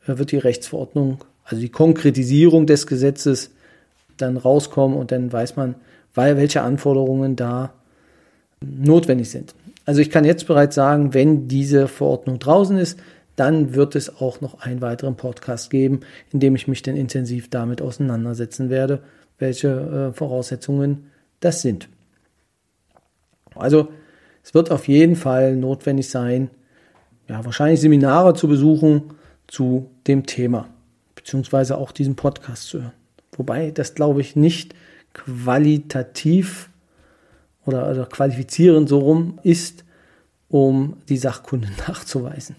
äh, 0.05 0.17
wird 0.17 0.33
die 0.33 0.38
Rechtsverordnung, 0.38 1.24
also 1.45 1.62
die 1.62 1.69
Konkretisierung 1.69 2.65
des 2.65 2.86
Gesetzes, 2.86 3.51
dann 4.17 4.36
rauskommen 4.36 4.98
und 4.98 5.13
dann 5.13 5.31
weiß 5.31 5.55
man, 5.55 5.75
weil 6.13 6.36
welche 6.36 6.62
Anforderungen 6.62 7.38
da 7.38 7.71
notwendig 8.59 9.29
sind. 9.29 9.55
Also 9.86 10.01
ich 10.01 10.09
kann 10.09 10.25
jetzt 10.25 10.48
bereits 10.48 10.75
sagen, 10.75 11.13
wenn 11.13 11.48
diese 11.48 11.88
Verordnung 11.88 12.39
draußen 12.39 12.77
ist, 12.77 13.00
dann 13.39 13.74
wird 13.74 13.96
es 13.96 14.17
auch 14.22 14.41
noch 14.41 14.62
einen 14.62 14.81
weiteren 14.81 15.15
Podcast 15.15 15.69
geben, 15.69 16.01
in 16.31 16.39
dem 16.39 16.55
ich 16.55 16.67
mich 16.67 16.81
dann 16.81 16.98
intensiv 16.98 17.50
damit 17.50 17.81
auseinandersetzen 17.81 18.69
werde, 18.69 19.01
welche 19.38 20.12
äh, 20.12 20.13
Voraussetzungen 20.13 21.12
das 21.39 21.62
sind. 21.62 21.88
Also 23.55 23.89
es 24.43 24.53
wird 24.53 24.72
auf 24.72 24.88
jeden 24.88 25.15
Fall 25.15 25.55
notwendig 25.55 26.10
sein, 26.10 26.50
ja, 27.27 27.46
wahrscheinlich 27.46 27.79
Seminare 27.79 28.34
zu 28.34 28.48
besuchen 28.48 29.13
zu 29.48 29.89
dem 30.08 30.25
Thema, 30.25 30.67
beziehungsweise 31.15 31.77
auch 31.77 31.91
diesen 31.91 32.15
Podcast 32.15 32.67
zu 32.67 32.81
hören. 32.81 32.93
Wobei 33.38 33.72
das, 33.72 33.96
glaube 33.96 34.22
ich, 34.22 34.36
nicht 34.36 34.74
qualitativ 35.13 36.69
oder, 37.65 37.89
oder 37.89 38.05
qualifizierend 38.05 38.89
so 38.89 39.00
rum 39.00 39.39
ist, 39.43 39.86
um 40.50 40.98
die 41.08 41.17
Sachkunde 41.17 41.69
nachzuweisen. 41.88 42.55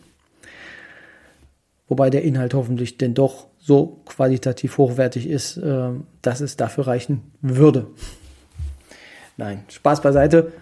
Wobei 1.91 2.09
der 2.09 2.23
Inhalt 2.23 2.55
hoffentlich 2.55 2.99
denn 2.99 3.15
doch 3.15 3.49
so 3.59 4.01
qualitativ 4.07 4.79
hochwertig 4.79 5.29
ist, 5.29 5.57
äh, 5.57 5.91
dass 6.23 6.41
es 6.41 6.57
dafür 6.57 6.87
reichen 6.87 7.33
würde. 7.43 7.89
Nein, 9.37 9.65
Spaß 9.69 10.01
beiseite. 10.01 10.53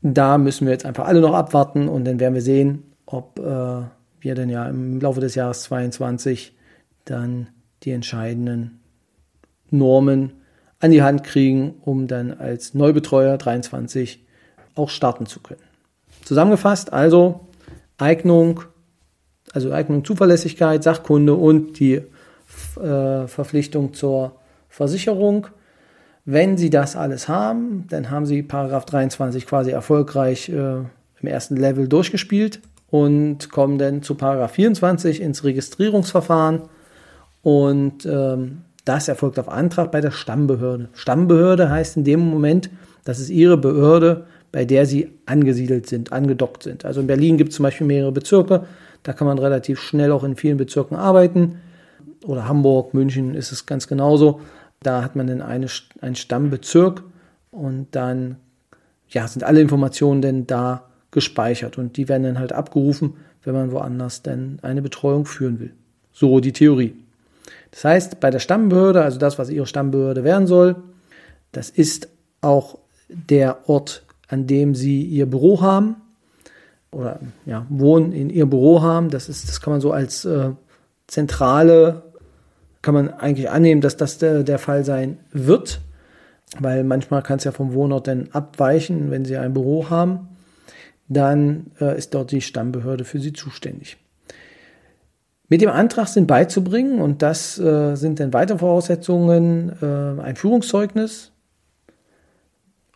Da 0.00 0.38
müssen 0.38 0.66
wir 0.66 0.72
jetzt 0.72 0.86
einfach 0.86 1.06
alle 1.06 1.20
noch 1.20 1.34
abwarten 1.34 1.88
und 1.88 2.04
dann 2.04 2.20
werden 2.20 2.34
wir 2.34 2.40
sehen, 2.40 2.84
ob 3.04 3.40
äh, 3.40 3.82
wir 4.20 4.34
denn 4.36 4.48
ja 4.48 4.68
im 4.68 5.00
Laufe 5.00 5.20
des 5.20 5.34
Jahres 5.34 5.62
22 5.62 6.56
dann 7.04 7.48
die 7.82 7.90
entscheidenden 7.90 8.80
Normen 9.70 10.34
an 10.78 10.92
die 10.92 11.02
Hand 11.02 11.24
kriegen, 11.24 11.74
um 11.80 12.06
dann 12.06 12.32
als 12.32 12.74
Neubetreuer 12.74 13.38
23 13.38 14.24
auch 14.76 14.88
starten 14.88 15.26
zu 15.26 15.40
können. 15.40 15.62
Zusammengefasst 16.24 16.92
also 16.92 17.48
Eignung, 17.98 18.62
also 19.52 19.72
Eignung, 19.72 20.04
Zuverlässigkeit, 20.04 20.82
Sachkunde 20.82 21.34
und 21.34 21.78
die 21.78 21.94
äh, 22.76 23.26
Verpflichtung 23.26 23.94
zur 23.94 24.32
Versicherung. 24.68 25.46
Wenn 26.24 26.56
Sie 26.56 26.70
das 26.70 26.96
alles 26.96 27.28
haben, 27.28 27.86
dann 27.88 28.10
haben 28.10 28.26
Sie 28.26 28.42
Paragraph 28.42 28.84
23 28.84 29.46
quasi 29.46 29.70
erfolgreich 29.70 30.48
äh, 30.48 30.52
im 30.52 31.28
ersten 31.28 31.56
Level 31.56 31.88
durchgespielt 31.88 32.60
und 32.90 33.50
kommen 33.50 33.78
dann 33.78 34.02
zu 34.02 34.14
Paragraph 34.14 34.52
24 34.52 35.20
ins 35.20 35.44
Registrierungsverfahren 35.44 36.62
und 37.42 38.06
ähm, 38.06 38.62
das 38.84 39.08
erfolgt 39.08 39.38
auf 39.38 39.48
Antrag 39.48 39.92
bei 39.92 40.00
der 40.00 40.10
Stammbehörde. 40.10 40.88
Stammbehörde 40.92 41.70
heißt 41.70 41.96
in 41.96 42.04
dem 42.04 42.20
Moment, 42.20 42.70
das 43.04 43.20
ist 43.20 43.30
Ihre 43.30 43.56
Behörde, 43.56 44.26
bei 44.50 44.64
der 44.64 44.86
Sie 44.86 45.10
angesiedelt 45.26 45.88
sind, 45.88 46.12
angedockt 46.12 46.62
sind. 46.64 46.84
Also 46.84 47.00
in 47.00 47.06
Berlin 47.06 47.36
gibt 47.36 47.50
es 47.50 47.56
zum 47.56 47.64
Beispiel 47.64 47.86
mehrere 47.86 48.12
Bezirke, 48.12 48.66
da 49.02 49.12
kann 49.12 49.26
man 49.26 49.38
relativ 49.38 49.80
schnell 49.80 50.12
auch 50.12 50.24
in 50.24 50.36
vielen 50.36 50.56
Bezirken 50.56 50.96
arbeiten. 50.96 51.60
Oder 52.24 52.48
Hamburg, 52.48 52.94
München 52.94 53.34
ist 53.34 53.52
es 53.52 53.66
ganz 53.66 53.88
genauso. 53.88 54.40
Da 54.82 55.02
hat 55.02 55.16
man 55.16 55.26
dann 55.26 55.42
eine, 55.42 55.66
einen 56.00 56.14
Stammbezirk 56.14 57.02
und 57.50 57.88
dann 57.92 58.36
ja, 59.08 59.26
sind 59.28 59.44
alle 59.44 59.60
Informationen 59.60 60.22
denn 60.22 60.46
da 60.46 60.88
gespeichert 61.10 61.78
und 61.78 61.96
die 61.96 62.08
werden 62.08 62.22
dann 62.22 62.38
halt 62.38 62.52
abgerufen, 62.52 63.14
wenn 63.44 63.54
man 63.54 63.72
woanders 63.72 64.22
dann 64.22 64.58
eine 64.62 64.82
Betreuung 64.82 65.26
führen 65.26 65.60
will. 65.60 65.72
So 66.12 66.40
die 66.40 66.52
Theorie. 66.52 66.94
Das 67.70 67.84
heißt, 67.84 68.20
bei 68.20 68.30
der 68.30 68.38
Stammbehörde, 68.38 69.02
also 69.02 69.18
das, 69.18 69.38
was 69.38 69.50
Ihre 69.50 69.66
Stammbehörde 69.66 70.24
werden 70.24 70.46
soll, 70.46 70.76
das 71.52 71.70
ist 71.70 72.08
auch 72.40 72.78
der 73.08 73.68
Ort, 73.68 74.04
an 74.28 74.46
dem 74.46 74.74
Sie 74.74 75.02
Ihr 75.02 75.26
Büro 75.26 75.60
haben 75.60 75.96
oder 76.92 77.18
ja, 77.46 77.66
wohnen 77.68 78.12
in 78.12 78.30
Ihr 78.30 78.46
Büro 78.46 78.82
haben. 78.82 79.10
Das 79.10 79.28
ist, 79.28 79.48
das 79.48 79.60
kann 79.60 79.72
man 79.72 79.80
so 79.80 79.92
als 79.92 80.24
äh, 80.24 80.50
zentrale, 81.06 82.02
kann 82.82 82.94
man 82.94 83.10
eigentlich 83.10 83.50
annehmen, 83.50 83.80
dass 83.80 83.96
das 83.96 84.18
der, 84.18 84.42
der 84.42 84.58
Fall 84.58 84.84
sein 84.84 85.18
wird, 85.32 85.80
weil 86.60 86.84
manchmal 86.84 87.22
kann 87.22 87.38
es 87.38 87.44
ja 87.44 87.52
vom 87.52 87.74
Wohnort 87.74 88.06
dann 88.06 88.28
abweichen, 88.32 89.10
wenn 89.10 89.24
Sie 89.24 89.36
ein 89.36 89.54
Büro 89.54 89.90
haben. 89.90 90.28
Dann 91.08 91.72
äh, 91.80 91.96
ist 91.96 92.14
dort 92.14 92.30
die 92.30 92.40
Stammbehörde 92.40 93.04
für 93.04 93.20
Sie 93.20 93.32
zuständig. 93.32 93.96
Mit 95.48 95.60
dem 95.60 95.68
Antrag 95.68 96.08
sind 96.08 96.26
beizubringen, 96.26 97.00
und 97.00 97.20
das 97.20 97.58
äh, 97.58 97.94
sind 97.94 98.20
dann 98.20 98.32
weitere 98.32 98.56
Voraussetzungen, 98.56 99.72
äh, 99.82 100.22
ein 100.22 100.36
Führungszeugnis 100.36 101.30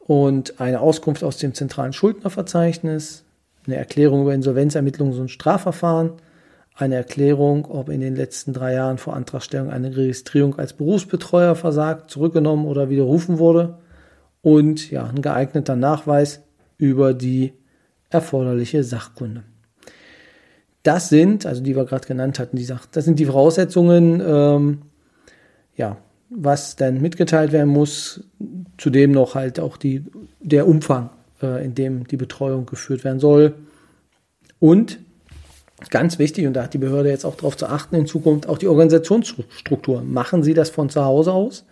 und 0.00 0.58
eine 0.58 0.80
Auskunft 0.80 1.22
aus 1.22 1.36
dem 1.36 1.52
zentralen 1.52 1.92
Schuldnerverzeichnis, 1.92 3.25
eine 3.66 3.76
Erklärung 3.76 4.22
über 4.22 4.32
Insolvenzermittlungs- 4.32 5.18
und 5.18 5.30
Strafverfahren, 5.30 6.12
eine 6.74 6.96
Erklärung, 6.96 7.64
ob 7.66 7.88
in 7.88 8.00
den 8.00 8.16
letzten 8.16 8.52
drei 8.52 8.74
Jahren 8.74 8.98
vor 8.98 9.14
Antragstellung 9.14 9.70
eine 9.70 9.96
Registrierung 9.96 10.58
als 10.58 10.74
Berufsbetreuer 10.74 11.54
versagt, 11.54 12.10
zurückgenommen 12.10 12.66
oder 12.66 12.90
widerrufen 12.90 13.38
wurde 13.38 13.78
und 14.42 14.90
ja, 14.90 15.06
ein 15.06 15.22
geeigneter 15.22 15.74
Nachweis 15.74 16.42
über 16.76 17.14
die 17.14 17.54
erforderliche 18.10 18.84
Sachkunde. 18.84 19.42
Das 20.82 21.08
sind, 21.08 21.46
also 21.46 21.62
die 21.62 21.74
wir 21.74 21.84
gerade 21.84 22.06
genannt 22.06 22.38
hatten, 22.38 22.56
die 22.56 22.64
sagt, 22.64 22.94
das 22.94 23.04
sind 23.04 23.18
die 23.18 23.26
Voraussetzungen, 23.26 24.22
ähm, 24.24 24.82
ja, 25.74 25.96
was 26.30 26.76
dann 26.76 27.00
mitgeteilt 27.00 27.52
werden 27.52 27.72
muss. 27.72 28.22
Zudem 28.78 29.12
noch 29.12 29.34
halt 29.34 29.58
auch 29.58 29.78
die, 29.78 30.04
der 30.40 30.68
Umfang, 30.68 31.10
äh, 31.42 31.64
in 31.64 31.74
dem 31.74 32.06
die 32.06 32.16
Betreuung 32.16 32.66
geführt 32.66 33.04
werden 33.04 33.20
soll. 33.20 33.54
Und 34.58 34.98
ganz 35.90 36.18
wichtig, 36.18 36.46
und 36.46 36.54
da 36.54 36.64
hat 36.64 36.74
die 36.74 36.78
Behörde 36.78 37.08
jetzt 37.08 37.24
auch 37.24 37.36
darauf 37.36 37.56
zu 37.56 37.66
achten, 37.66 37.96
in 37.96 38.06
Zukunft 38.06 38.48
auch 38.48 38.58
die 38.58 38.68
Organisationsstruktur. 38.68 40.02
Machen 40.02 40.42
Sie 40.42 40.54
das 40.54 40.70
von 40.70 40.88
zu 40.88 41.04
Hause 41.04 41.32
aus 41.32 41.64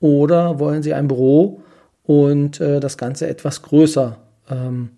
oder 0.00 0.58
wollen 0.58 0.82
Sie 0.82 0.94
ein 0.94 1.08
Büro 1.08 1.62
und 2.02 2.60
äh, 2.60 2.80
das 2.80 2.98
Ganze 2.98 3.28
etwas 3.28 3.62
größer 3.62 4.18
ähm, 4.50 4.90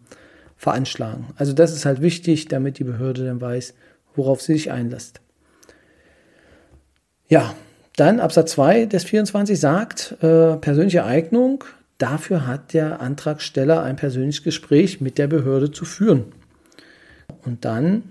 veranschlagen. 0.57 1.27
Also 1.37 1.53
das 1.53 1.73
ist 1.73 1.85
halt 1.85 2.01
wichtig, 2.01 2.49
damit 2.49 2.79
die 2.79 2.85
Behörde 2.85 3.25
dann 3.25 3.41
weiß, 3.41 3.75
worauf 4.15 4.41
sie 4.41 4.55
sich 4.55 4.73
einlässt. 4.73 5.21
Ja, 7.29 7.55
dann 7.97 8.21
Absatz 8.21 8.53
2 8.53 8.87
des 8.87 9.05
24 9.05 9.59
sagt, 9.59 10.17
äh, 10.23 10.57
persönliche 10.57 11.05
Eignung, 11.05 11.65
dafür 11.99 12.47
hat 12.47 12.73
der 12.73 13.00
Antragsteller 13.00 13.83
ein 13.83 13.97
persönliches 13.97 14.43
Gespräch 14.43 15.00
mit 15.00 15.19
der 15.19 15.26
Behörde 15.26 15.71
zu 15.71 15.85
führen. 15.85 16.25
Und 17.45 17.65
dann, 17.65 18.03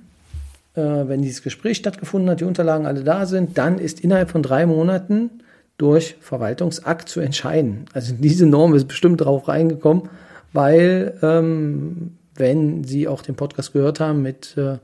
äh, 0.76 0.82
wenn 0.82 1.22
dieses 1.22 1.44
Gespräch 1.44 1.78
stattgefunden 1.78 2.30
hat, 2.30 2.42
die 2.42 2.46
Unterlagen 2.46 2.86
alle 2.86 3.04
da 3.04 3.26
sind, 3.26 3.58
dann 3.58 3.80
ist 3.80 4.00
innerhalb 4.00 4.32
von 4.32 4.44
drei 4.44 4.66
Monaten 4.66 5.30
durch 5.78 6.16
Verwaltungsakt 6.22 7.10
zu 7.10 7.20
entscheiden. 7.20 7.86
Also 7.94 8.14
diese 8.18 8.46
Norm 8.46 8.74
ist 8.76 8.88
bestimmt 8.88 9.22
drauf 9.22 9.48
reingekommen, 9.48 10.10
weil 10.54 11.18
ähm, 11.22 12.14
wenn 12.36 12.84
Sie 12.84 13.08
auch 13.08 13.22
den 13.22 13.36
Podcast 13.36 13.74
gehört 13.74 14.00
haben 14.00 14.22
mit 14.22 14.56
äh, 14.58 14.78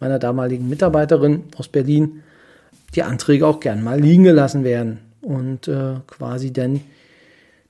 meiner 0.00 0.18
damaligen 0.18 0.68
Mitarbeiterin 0.68 1.44
aus 1.56 1.68
Berlin, 1.68 2.22
die 2.94 3.02
Anträge 3.02 3.46
auch 3.46 3.60
gern 3.60 3.82
mal 3.82 4.00
liegen 4.00 4.24
gelassen 4.24 4.64
werden 4.64 4.98
und 5.22 5.68
äh, 5.68 5.94
quasi 6.06 6.52
dann 6.52 6.80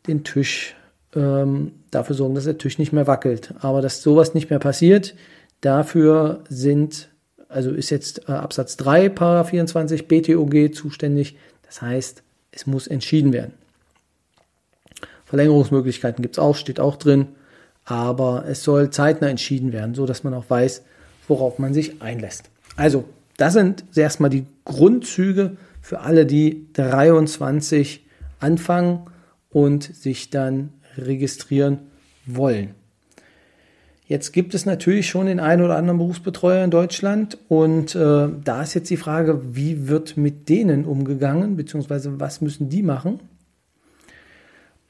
den 0.07 0.25
Tisch 0.25 0.75
ähm, 1.15 1.73
dafür 1.91 2.17
sorgen, 2.17 2.35
dass 2.35 2.45
der 2.45 2.59
Tisch 2.59 2.79
nicht 2.79 2.93
mehr 2.93 3.07
wackelt. 3.07 3.55
Aber 3.61 3.81
dass 3.83 4.03
sowas 4.03 4.35
nicht 4.35 4.51
mehr 4.51 4.59
passiert, 4.59 5.15
dafür 5.61 6.45
sind, 6.49 7.09
also 7.49 7.71
ist 7.71 7.91
jetzt 7.91 8.29
äh, 8.29 8.33
Absatz 8.33 8.77
3, 8.77 9.09
Paragraph 9.09 9.51
24 9.51 10.09
BTOG 10.09 10.75
zuständig. 10.75 11.37
Das 11.63 11.83
heißt, 11.83 12.23
es 12.53 12.67
muss 12.67 12.87
entschieden 12.87 13.33
werden. 13.33 13.55
Verlängerungsmöglichkeiten 15.25 16.23
gibt 16.23 16.37
es 16.37 16.39
auch, 16.39 16.55
steht 16.55 16.79
auch 16.79 16.97
drin, 16.97 17.29
aber 17.85 18.45
es 18.47 18.63
soll 18.63 18.91
zeitnah 18.91 19.29
entschieden 19.29 19.73
werden, 19.73 19.95
so 19.95 20.07
dass 20.07 20.23
man 20.23 20.35
auch 20.35 20.49
weiß, 20.49 20.83
worauf 21.27 21.59
man 21.59 21.75
sich 21.75 22.03
einlässt. 22.03 22.51
Also, 22.77 23.05
das 23.37 23.55
sind 23.55 23.85
erstmal 23.97 24.31
die 24.31 24.47
Grundzüge 24.65 25.57
für 25.81 26.01
alle, 26.01 26.25
die 26.27 26.69
23 26.75 28.05
anfangen 28.39 29.07
und 29.55 29.85
sich 29.85 30.29
dann 30.29 30.75
registrieren 30.99 31.79
wollen. 32.27 32.75
Jetzt 34.07 34.33
gibt 34.33 34.53
es 34.55 34.67
natürlich 34.67 35.09
schon 35.09 35.27
den 35.27 35.41
einen 35.41 35.63
oder 35.63 35.77
anderen 35.77 35.99
Berufsbetreuer 35.99 36.63
in 36.63 36.71
Deutschland 36.71 37.39
und 37.49 37.95
äh, 37.95 38.29
da 38.45 38.63
ist 38.63 38.75
jetzt 38.75 38.91
die 38.91 38.99
Frage, 38.99 39.57
wie 39.57 39.89
wird 39.89 40.19
mit 40.19 40.51
denen 40.51 40.85
umgegangen, 40.85 41.57
beziehungsweise 41.57 42.21
was 42.21 42.43
müssen 42.43 42.69
die 42.69 42.83
machen? 42.83 43.21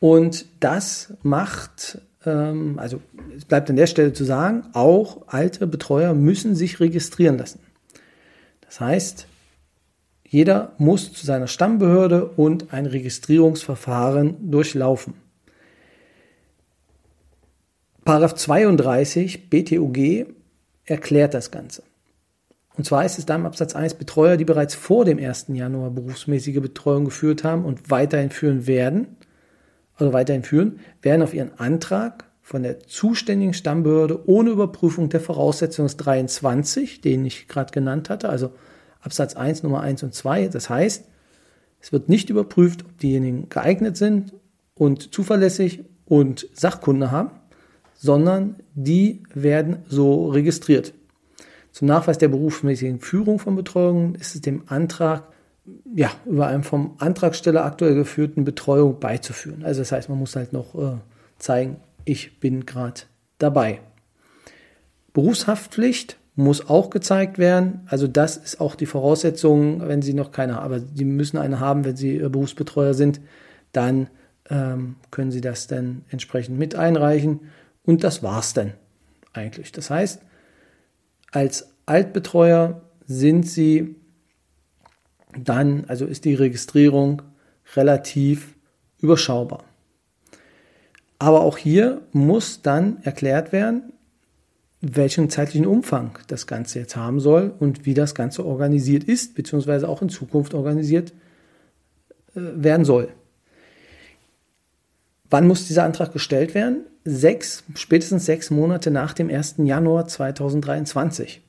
Und 0.00 0.46
das 0.58 1.14
macht, 1.22 2.00
ähm, 2.26 2.80
also 2.80 3.00
es 3.36 3.44
bleibt 3.44 3.70
an 3.70 3.76
der 3.76 3.86
Stelle 3.86 4.12
zu 4.14 4.24
sagen, 4.24 4.64
auch 4.72 5.28
alte 5.28 5.68
Betreuer 5.68 6.14
müssen 6.14 6.56
sich 6.56 6.80
registrieren 6.80 7.38
lassen. 7.38 7.60
Das 8.62 8.80
heißt, 8.80 9.28
jeder 10.34 10.72
muss 10.78 11.12
zu 11.12 11.24
seiner 11.24 11.46
Stammbehörde 11.46 12.24
und 12.24 12.72
ein 12.72 12.86
Registrierungsverfahren 12.86 14.50
durchlaufen. 14.50 15.14
Paragraph 18.04 18.34
32 18.34 19.48
BTUG 19.48 20.26
erklärt 20.86 21.34
das 21.34 21.52
Ganze. 21.52 21.84
Und 22.76 22.84
zwar 22.84 23.04
ist 23.04 23.20
es 23.20 23.26
da 23.26 23.36
im 23.36 23.46
Absatz 23.46 23.76
1 23.76 23.94
Betreuer, 23.94 24.36
die 24.36 24.44
bereits 24.44 24.74
vor 24.74 25.04
dem 25.04 25.20
1. 25.20 25.50
Januar 25.50 25.90
berufsmäßige 25.90 26.60
Betreuung 26.60 27.04
geführt 27.04 27.44
haben 27.44 27.64
und 27.64 27.92
weiterhin 27.92 28.30
führen 28.30 28.66
werden, 28.66 29.16
also 29.94 30.12
weiterhin 30.12 30.42
führen, 30.42 30.80
werden 31.00 31.22
auf 31.22 31.32
ihren 31.32 31.60
Antrag 31.60 32.24
von 32.42 32.64
der 32.64 32.80
zuständigen 32.80 33.54
Stammbehörde 33.54 34.28
ohne 34.28 34.50
Überprüfung 34.50 35.10
der 35.10 35.20
Voraussetzungen 35.20 35.86
des 35.86 35.96
23, 35.98 37.02
den 37.02 37.24
ich 37.24 37.46
gerade 37.46 37.70
genannt 37.70 38.10
hatte, 38.10 38.30
also 38.30 38.50
Absatz 39.04 39.34
1 39.34 39.62
Nummer 39.62 39.80
1 39.80 40.02
und 40.02 40.14
2. 40.14 40.48
Das 40.48 40.68
heißt, 40.68 41.04
es 41.80 41.92
wird 41.92 42.08
nicht 42.08 42.30
überprüft, 42.30 42.84
ob 42.84 42.98
diejenigen 42.98 43.48
geeignet 43.48 43.96
sind 43.96 44.32
und 44.74 45.14
zuverlässig 45.14 45.84
und 46.06 46.48
Sachkunde 46.54 47.10
haben, 47.10 47.30
sondern 47.94 48.56
die 48.74 49.22
werden 49.34 49.84
so 49.86 50.28
registriert. 50.28 50.94
Zum 51.72 51.88
Nachweis 51.88 52.18
der 52.18 52.28
berufsmäßigen 52.28 53.00
Führung 53.00 53.38
von 53.38 53.56
Betreuungen 53.56 54.14
ist 54.14 54.34
es 54.34 54.40
dem 54.40 54.62
Antrag 54.66 55.24
ja, 55.94 56.10
über 56.26 56.46
einen 56.46 56.62
vom 56.62 56.96
Antragsteller 56.98 57.64
aktuell 57.64 57.94
geführten 57.94 58.44
Betreuung 58.44 59.00
beizuführen. 59.00 59.64
Also 59.64 59.80
das 59.80 59.92
heißt, 59.92 60.08
man 60.08 60.18
muss 60.18 60.36
halt 60.36 60.52
noch 60.52 60.74
äh, 60.74 60.98
zeigen, 61.38 61.78
ich 62.04 62.40
bin 62.40 62.66
gerade 62.66 63.02
dabei. 63.38 63.80
Berufshaftpflicht 65.12 66.18
muss 66.36 66.68
auch 66.68 66.90
gezeigt 66.90 67.38
werden. 67.38 67.82
Also 67.86 68.08
das 68.08 68.36
ist 68.36 68.60
auch 68.60 68.74
die 68.74 68.86
Voraussetzung, 68.86 69.86
wenn 69.86 70.02
Sie 70.02 70.14
noch 70.14 70.32
keine 70.32 70.56
haben. 70.56 70.64
Aber 70.64 70.80
Sie 70.80 71.04
müssen 71.04 71.38
eine 71.38 71.60
haben, 71.60 71.84
wenn 71.84 71.96
Sie 71.96 72.16
äh, 72.16 72.28
Berufsbetreuer 72.28 72.94
sind, 72.94 73.20
dann 73.72 74.08
ähm, 74.50 74.96
können 75.10 75.30
Sie 75.30 75.40
das 75.40 75.66
dann 75.66 76.04
entsprechend 76.08 76.58
mit 76.58 76.74
einreichen. 76.74 77.40
Und 77.84 78.02
das 78.02 78.22
war's 78.22 78.52
dann 78.52 78.72
eigentlich. 79.32 79.72
Das 79.72 79.90
heißt, 79.90 80.22
als 81.30 81.70
Altbetreuer 81.86 82.82
sind 83.06 83.46
Sie 83.46 83.96
dann, 85.38 85.84
also 85.86 86.06
ist 86.06 86.24
die 86.24 86.34
Registrierung 86.34 87.22
relativ 87.76 88.54
überschaubar. 88.98 89.64
Aber 91.18 91.42
auch 91.42 91.58
hier 91.58 92.02
muss 92.12 92.62
dann 92.62 92.98
erklärt 93.02 93.52
werden, 93.52 93.93
welchen 94.86 95.30
zeitlichen 95.30 95.66
Umfang 95.66 96.18
das 96.26 96.46
Ganze 96.46 96.78
jetzt 96.78 96.96
haben 96.96 97.18
soll 97.20 97.54
und 97.58 97.86
wie 97.86 97.94
das 97.94 98.14
Ganze 98.14 98.44
organisiert 98.44 99.04
ist, 99.04 99.34
beziehungsweise 99.34 99.88
auch 99.88 100.02
in 100.02 100.10
Zukunft 100.10 100.54
organisiert 100.54 101.12
äh, 102.34 102.40
werden 102.54 102.84
soll. 102.84 103.08
Wann 105.30 105.46
muss 105.46 105.66
dieser 105.66 105.84
Antrag 105.84 106.12
gestellt 106.12 106.54
werden? 106.54 106.84
Sechs, 107.04 107.64
spätestens 107.74 108.26
sechs 108.26 108.50
Monate 108.50 108.90
nach 108.90 109.14
dem 109.14 109.30
1. 109.30 109.56
Januar 109.58 110.06
2023. 110.06 111.42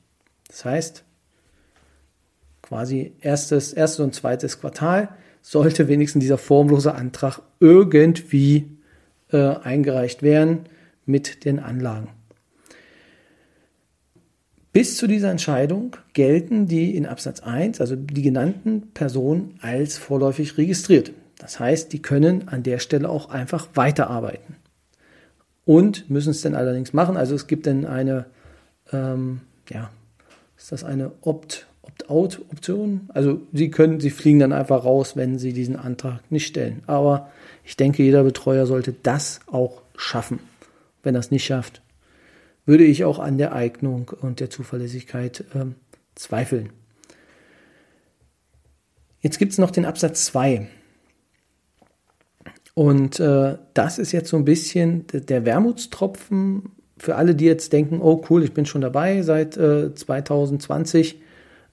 Das 0.48 0.64
heißt, 0.64 1.04
quasi 2.62 3.12
erstes, 3.20 3.72
erstes 3.72 4.00
und 4.00 4.14
zweites 4.14 4.60
Quartal 4.60 5.10
sollte 5.42 5.88
wenigstens 5.88 6.22
dieser 6.22 6.38
formlose 6.38 6.94
Antrag 6.94 7.40
irgendwie 7.60 8.78
äh, 9.30 9.38
eingereicht 9.38 10.22
werden 10.22 10.66
mit 11.04 11.44
den 11.44 11.60
Anlagen. 11.60 12.15
Bis 14.76 14.98
zu 14.98 15.06
dieser 15.06 15.30
Entscheidung 15.30 15.96
gelten 16.12 16.66
die 16.66 16.94
in 16.98 17.06
Absatz 17.06 17.40
1, 17.40 17.80
also 17.80 17.96
die 17.96 18.20
genannten 18.20 18.90
Personen, 18.92 19.58
als 19.62 19.96
vorläufig 19.96 20.58
registriert. 20.58 21.12
Das 21.38 21.58
heißt, 21.58 21.94
die 21.94 22.02
können 22.02 22.48
an 22.48 22.62
der 22.62 22.78
Stelle 22.78 23.08
auch 23.08 23.30
einfach 23.30 23.68
weiterarbeiten. 23.72 24.56
Und 25.64 26.10
müssen 26.10 26.28
es 26.28 26.42
dann 26.42 26.54
allerdings 26.54 26.92
machen. 26.92 27.16
Also 27.16 27.34
es 27.34 27.46
gibt 27.46 27.66
dann 27.66 27.86
eine, 27.86 28.26
ähm, 28.92 29.40
ja, 29.70 29.88
ist 30.58 30.72
das 30.72 30.84
eine 30.84 31.12
Opt- 31.22 31.66
Opt-out-Option? 31.80 33.08
Also 33.14 33.40
Sie 33.54 33.70
können, 33.70 33.98
Sie 33.98 34.10
fliegen 34.10 34.40
dann 34.40 34.52
einfach 34.52 34.84
raus, 34.84 35.16
wenn 35.16 35.38
Sie 35.38 35.54
diesen 35.54 35.76
Antrag 35.76 36.20
nicht 36.30 36.48
stellen. 36.48 36.82
Aber 36.86 37.30
ich 37.64 37.78
denke, 37.78 38.02
jeder 38.02 38.24
Betreuer 38.24 38.66
sollte 38.66 38.94
das 39.02 39.40
auch 39.46 39.80
schaffen. 39.96 40.38
Wenn 41.02 41.14
er 41.14 41.20
es 41.20 41.30
nicht 41.30 41.46
schafft, 41.46 41.80
würde 42.66 42.84
ich 42.84 43.04
auch 43.04 43.18
an 43.18 43.38
der 43.38 43.54
Eignung 43.54 44.10
und 44.20 44.40
der 44.40 44.50
Zuverlässigkeit 44.50 45.44
ähm, 45.54 45.76
zweifeln. 46.14 46.70
Jetzt 49.20 49.38
gibt 49.38 49.52
es 49.52 49.58
noch 49.58 49.70
den 49.70 49.86
Absatz 49.86 50.26
2. 50.26 50.68
Und 52.74 53.20
äh, 53.20 53.56
das 53.72 53.98
ist 53.98 54.12
jetzt 54.12 54.28
so 54.28 54.36
ein 54.36 54.44
bisschen 54.44 55.06
der 55.12 55.46
Wermutstropfen 55.46 56.72
für 56.98 57.16
alle, 57.16 57.34
die 57.34 57.46
jetzt 57.46 57.72
denken, 57.72 58.00
oh 58.02 58.24
cool, 58.28 58.42
ich 58.42 58.52
bin 58.52 58.66
schon 58.66 58.80
dabei 58.82 59.22
seit 59.22 59.56
äh, 59.56 59.94
2020, 59.94 61.20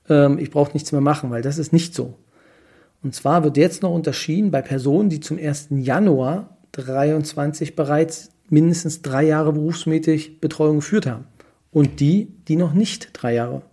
ähm, 0.10 0.38
ich 0.38 0.50
brauche 0.50 0.74
nichts 0.74 0.92
mehr 0.92 1.02
machen, 1.02 1.30
weil 1.30 1.42
das 1.42 1.58
ist 1.58 1.74
nicht 1.74 1.94
so. 1.94 2.16
Und 3.04 3.14
zwar 3.14 3.44
wird 3.44 3.58
jetzt 3.58 3.84
noch 3.84 3.94
unterschieden 3.94 4.52
bei 4.52 4.62
Personen, 4.62 5.10
die 5.10 5.20
zum 5.20 5.38
1. 5.38 5.68
Januar 5.72 6.58
23 6.72 7.76
bereits 7.76 8.33
mindestens 8.50 9.02
drei 9.02 9.24
Jahre 9.24 9.54
berufsmäßig 9.54 10.40
Betreuung 10.40 10.76
geführt 10.78 11.08
haben 11.08 11.26
und 11.72 12.00
die, 12.00 12.28
die 12.48 12.56
noch 12.56 12.74
nicht 12.74 13.10
drei 13.14 13.34
Jahre 13.34 13.64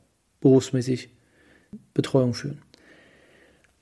berufsmäßig 0.41 1.11
Betreuung 1.95 2.35
führen. 2.35 2.61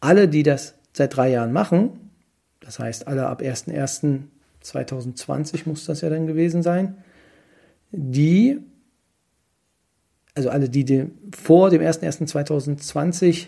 Alle, 0.00 0.28
die 0.28 0.42
das 0.42 0.74
seit 0.92 1.16
drei 1.16 1.30
Jahren 1.30 1.52
machen, 1.52 2.10
das 2.60 2.78
heißt, 2.78 3.06
alle 3.06 3.26
ab 3.26 3.40
01.01.2020 3.40 5.62
muss 5.66 5.86
das 5.86 6.02
ja 6.02 6.10
dann 6.10 6.26
gewesen 6.26 6.62
sein. 6.62 6.98
Die, 7.90 8.58
also 10.34 10.50
alle, 10.50 10.68
die, 10.68 11.06
vor 11.34 11.70
dem 11.70 11.80
01.01.2020 11.80 13.46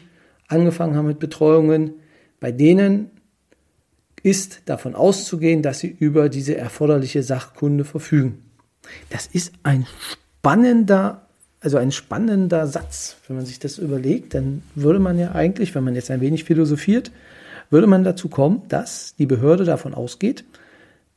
angefangen 0.48 0.96
haben 0.96 1.06
mit 1.06 1.18
Betreuungen, 1.18 1.92
bei 2.40 2.52
denen 2.52 3.10
ist 4.22 4.62
davon 4.66 4.94
auszugehen, 4.94 5.62
dass 5.62 5.80
sie 5.80 5.88
über 5.88 6.28
diese 6.28 6.56
erforderliche 6.56 7.22
Sachkunde 7.22 7.84
verfügen. 7.84 8.42
Das 9.08 9.26
ist 9.26 9.52
ein 9.62 9.86
spannender, 10.40 11.26
also 11.60 11.76
ein 11.78 11.92
spannender 11.92 12.66
Satz. 12.66 13.16
Wenn 13.26 13.36
man 13.36 13.46
sich 13.46 13.58
das 13.58 13.78
überlegt, 13.78 14.34
dann 14.34 14.62
würde 14.74 14.98
man 14.98 15.18
ja 15.18 15.32
eigentlich, 15.32 15.74
wenn 15.74 15.84
man 15.84 15.94
jetzt 15.94 16.10
ein 16.10 16.20
wenig 16.20 16.44
philosophiert, 16.44 17.10
würde 17.70 17.86
man 17.86 18.04
dazu 18.04 18.28
kommen, 18.28 18.62
dass 18.68 19.14
die 19.16 19.26
Behörde 19.26 19.64
davon 19.64 19.94
ausgeht, 19.94 20.44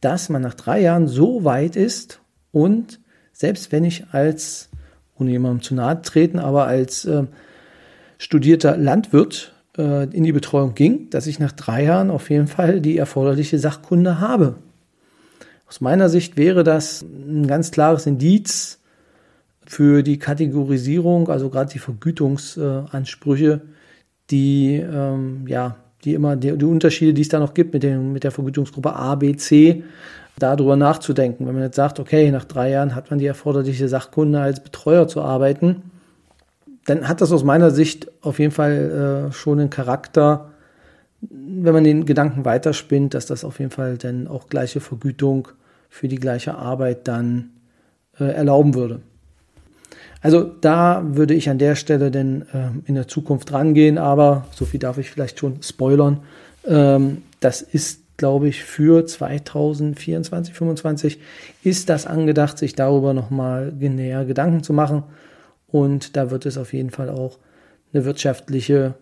dass 0.01 0.29
man 0.29 0.41
nach 0.41 0.53
drei 0.53 0.81
Jahren 0.81 1.07
so 1.07 1.43
weit 1.43 1.75
ist 1.75 2.19
und 2.51 2.99
selbst 3.31 3.71
wenn 3.71 3.83
ich 3.83 4.05
als 4.11 4.69
ohne 5.17 5.31
jemandem 5.31 5.61
zu 5.61 5.75
nahe 5.75 6.01
treten, 6.01 6.39
aber 6.39 6.67
als 6.67 7.05
äh, 7.05 7.23
studierter 8.17 8.77
Landwirt 8.77 9.52
äh, 9.77 10.05
in 10.05 10.23
die 10.23 10.31
Betreuung 10.31 10.75
ging, 10.75 11.09
dass 11.09 11.27
ich 11.27 11.39
nach 11.39 11.51
drei 11.51 11.83
Jahren 11.83 12.09
auf 12.09 12.29
jeden 12.29 12.47
Fall 12.47 12.81
die 12.81 12.97
erforderliche 12.97 13.59
Sachkunde 13.59 14.19
habe. 14.19 14.55
Aus 15.67 15.81
meiner 15.81 16.09
Sicht 16.09 16.37
wäre 16.37 16.63
das 16.63 17.01
ein 17.01 17.47
ganz 17.47 17.71
klares 17.71 18.05
Indiz 18.05 18.79
für 19.65 20.03
die 20.03 20.19
Kategorisierung, 20.19 21.29
also 21.29 21.49
gerade 21.49 21.71
die 21.71 21.79
Vergütungsansprüche, 21.79 23.61
die 24.29 24.75
ähm, 24.75 25.47
ja, 25.47 25.77
die 26.03 26.13
immer 26.13 26.35
die, 26.35 26.57
die, 26.57 26.65
Unterschiede, 26.65 27.13
die 27.13 27.21
es 27.21 27.29
da 27.29 27.39
noch 27.39 27.53
gibt 27.53 27.73
mit, 27.73 27.83
den, 27.83 28.11
mit 28.13 28.23
der 28.23 28.31
Vergütungsgruppe 28.31 28.93
A, 28.93 29.15
B, 29.15 29.35
C, 29.35 29.83
darüber 30.37 30.75
nachzudenken. 30.75 31.47
Wenn 31.47 31.53
man 31.53 31.63
jetzt 31.63 31.75
sagt, 31.75 31.99
okay, 31.99 32.29
nach 32.31 32.45
drei 32.45 32.71
Jahren 32.71 32.95
hat 32.95 33.09
man 33.09 33.19
die 33.19 33.25
erforderliche 33.25 33.87
Sachkunde 33.87 34.39
als 34.39 34.61
Betreuer 34.61 35.07
zu 35.07 35.21
arbeiten, 35.21 35.91
dann 36.85 37.07
hat 37.07 37.21
das 37.21 37.31
aus 37.31 37.43
meiner 37.43 37.71
Sicht 37.71 38.11
auf 38.21 38.39
jeden 38.39 38.51
Fall 38.51 39.29
äh, 39.29 39.33
schon 39.33 39.59
einen 39.59 39.69
Charakter, 39.69 40.49
wenn 41.21 41.73
man 41.73 41.83
den 41.83 42.05
Gedanken 42.05 42.43
weiterspinnt, 42.45 43.13
dass 43.13 43.25
das 43.25 43.45
auf 43.45 43.59
jeden 43.59 43.71
Fall 43.71 43.97
dann 43.97 44.27
auch 44.27 44.49
gleiche 44.49 44.81
Vergütung 44.81 45.47
für 45.89 46.07
die 46.07 46.17
gleiche 46.17 46.55
Arbeit 46.55 47.07
dann 47.07 47.51
äh, 48.19 48.25
erlauben 48.25 48.73
würde. 48.73 48.99
Also 50.21 50.43
da 50.43 51.03
würde 51.05 51.33
ich 51.33 51.49
an 51.49 51.57
der 51.57 51.75
Stelle 51.75 52.09
denn 52.09 52.43
äh, 52.53 52.69
in 52.85 52.95
der 52.95 53.07
Zukunft 53.07 53.51
rangehen, 53.51 53.97
aber 53.97 54.45
so 54.51 54.65
viel 54.65 54.79
darf 54.79 54.97
ich 54.97 55.11
vielleicht 55.11 55.39
schon 55.39 55.61
spoilern. 55.61 56.21
Ähm, 56.65 57.23
das 57.41 57.61
ist, 57.61 58.01
glaube 58.17 58.47
ich, 58.47 58.63
für 58.63 59.05
2024, 59.05 60.53
2025 60.53 61.19
ist 61.63 61.89
das 61.89 62.07
angedacht, 62.07 62.57
sich 62.57 62.73
darüber 62.73 63.13
nochmal 63.13 63.73
näher 63.73 64.23
Gedanken 64.23 64.63
zu 64.63 64.71
machen. 64.71 65.03
Und 65.73 66.15
da 66.15 66.29
wird 66.29 66.45
es 66.45 66.59
auf 66.59 66.71
jeden 66.71 66.91
Fall 66.91 67.09
auch 67.09 67.39
eine 67.91 68.05
wirtschaftliche, 68.05 68.93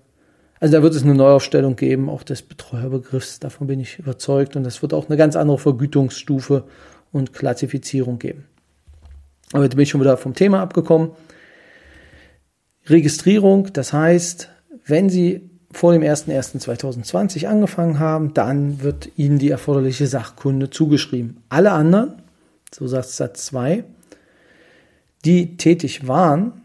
also 0.61 0.77
da 0.77 0.81
wird 0.81 0.95
es 0.95 1.03
eine 1.03 1.13
Neuaufstellung 1.13 1.75
geben, 1.75 2.09
auch 2.09 2.23
des 2.23 2.43
Betreuerbegriffs, 2.43 3.41
davon 3.41 3.67
bin 3.67 3.81
ich 3.81 3.99
überzeugt. 3.99 4.55
Und 4.55 4.63
das 4.63 4.81
wird 4.81 4.93
auch 4.93 5.09
eine 5.09 5.17
ganz 5.17 5.35
andere 5.35 5.57
Vergütungsstufe 5.57 6.63
und 7.11 7.33
Klassifizierung 7.33 8.19
geben. 8.19 8.45
Aber 9.51 9.65
jetzt 9.65 9.75
bin 9.75 9.83
ich 9.83 9.89
schon 9.89 9.99
wieder 9.99 10.15
vom 10.15 10.33
Thema 10.33 10.61
abgekommen. 10.61 11.11
Registrierung, 12.85 13.73
das 13.73 13.91
heißt, 13.91 14.47
wenn 14.85 15.09
Sie 15.09 15.49
vor 15.73 15.91
dem 15.91 16.03
01.01.2020 16.03 17.47
angefangen 17.47 17.99
haben, 17.99 18.33
dann 18.33 18.81
wird 18.81 19.09
Ihnen 19.17 19.39
die 19.39 19.49
erforderliche 19.49 20.07
Sachkunde 20.07 20.69
zugeschrieben. 20.69 21.43
Alle 21.49 21.71
anderen, 21.73 22.13
so 22.73 22.87
sagt 22.87 23.09
Satz 23.09 23.47
2, 23.47 23.83
die 25.25 25.57
tätig 25.57 26.07
waren, 26.07 26.60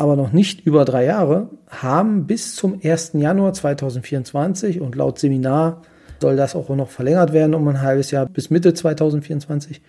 aber 0.00 0.16
noch 0.16 0.32
nicht 0.32 0.66
über 0.66 0.84
drei 0.84 1.04
Jahre, 1.04 1.50
haben 1.68 2.26
bis 2.26 2.56
zum 2.56 2.80
1. 2.82 3.12
Januar 3.14 3.52
2024 3.52 4.80
und 4.80 4.96
laut 4.96 5.18
Seminar 5.18 5.82
soll 6.20 6.36
das 6.36 6.56
auch 6.56 6.68
noch 6.70 6.90
verlängert 6.90 7.32
werden 7.32 7.54
um 7.54 7.68
ein 7.68 7.80
halbes 7.80 8.10
Jahr 8.10 8.26
bis 8.26 8.50
Mitte 8.50 8.74
2024 8.74 9.80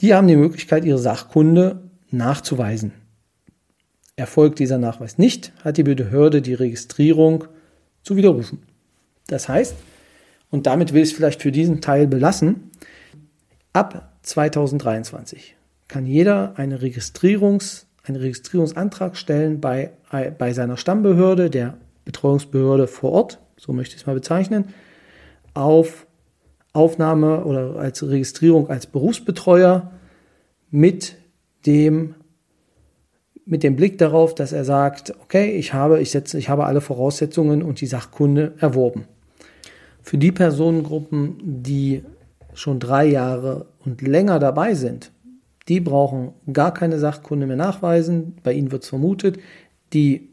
die 0.00 0.14
haben 0.14 0.28
die 0.28 0.36
Möglichkeit, 0.36 0.84
ihre 0.84 0.98
Sachkunde 0.98 1.82
nachzuweisen. 2.10 2.92
Erfolgt 4.16 4.58
dieser 4.58 4.78
Nachweis 4.78 5.18
nicht, 5.18 5.52
hat 5.62 5.76
die 5.76 5.82
Behörde 5.82 6.42
die 6.42 6.54
Registrierung 6.54 7.44
zu 8.02 8.16
widerrufen. 8.16 8.62
Das 9.26 9.48
heißt, 9.48 9.74
und 10.50 10.66
damit 10.66 10.92
will 10.92 11.02
ich 11.02 11.10
es 11.10 11.16
vielleicht 11.16 11.42
für 11.42 11.52
diesen 11.52 11.80
Teil 11.80 12.06
belassen, 12.06 12.70
ab 13.72 14.12
2023 14.22 15.56
kann 15.86 16.06
jeder 16.06 16.54
eine 16.56 16.82
Registrierungs, 16.82 17.86
einen 18.02 18.16
Registrierungsantrag 18.16 19.16
stellen 19.16 19.60
bei, 19.60 19.92
bei 20.38 20.52
seiner 20.52 20.76
Stammbehörde, 20.76 21.50
der 21.50 21.78
Betreuungsbehörde 22.04 22.86
vor 22.86 23.12
Ort, 23.12 23.38
so 23.56 23.72
möchte 23.72 23.94
ich 23.94 24.02
es 24.02 24.06
mal 24.06 24.14
bezeichnen, 24.14 24.66
auf 25.54 26.06
Aufnahme 26.72 27.44
oder 27.44 27.76
als 27.76 28.02
Registrierung 28.02 28.70
als 28.70 28.86
Berufsbetreuer 28.86 29.90
mit 30.70 31.16
dem 31.66 32.14
mit 33.46 33.64
dem 33.64 33.74
Blick 33.74 33.98
darauf, 33.98 34.34
dass 34.34 34.52
er 34.52 34.64
sagt, 34.64 35.12
okay, 35.22 35.56
ich 35.56 35.74
habe, 35.74 36.00
ich 36.00 36.12
setze, 36.12 36.38
ich 36.38 36.48
habe 36.48 36.66
alle 36.66 36.80
Voraussetzungen 36.80 37.62
und 37.64 37.80
die 37.80 37.86
Sachkunde 37.86 38.54
erworben. 38.60 39.06
Für 40.02 40.18
die 40.18 40.30
Personengruppen, 40.30 41.62
die 41.62 42.04
schon 42.54 42.78
drei 42.78 43.06
Jahre 43.06 43.66
und 43.84 44.02
länger 44.02 44.38
dabei 44.38 44.74
sind, 44.74 45.10
die 45.68 45.80
brauchen 45.80 46.32
gar 46.52 46.74
keine 46.74 46.98
Sachkunde 46.98 47.46
mehr 47.46 47.56
nachweisen. 47.56 48.36
Bei 48.42 48.52
ihnen 48.52 48.72
wird 48.72 48.82
es 48.82 48.88
vermutet. 48.88 49.38
Die 49.92 50.28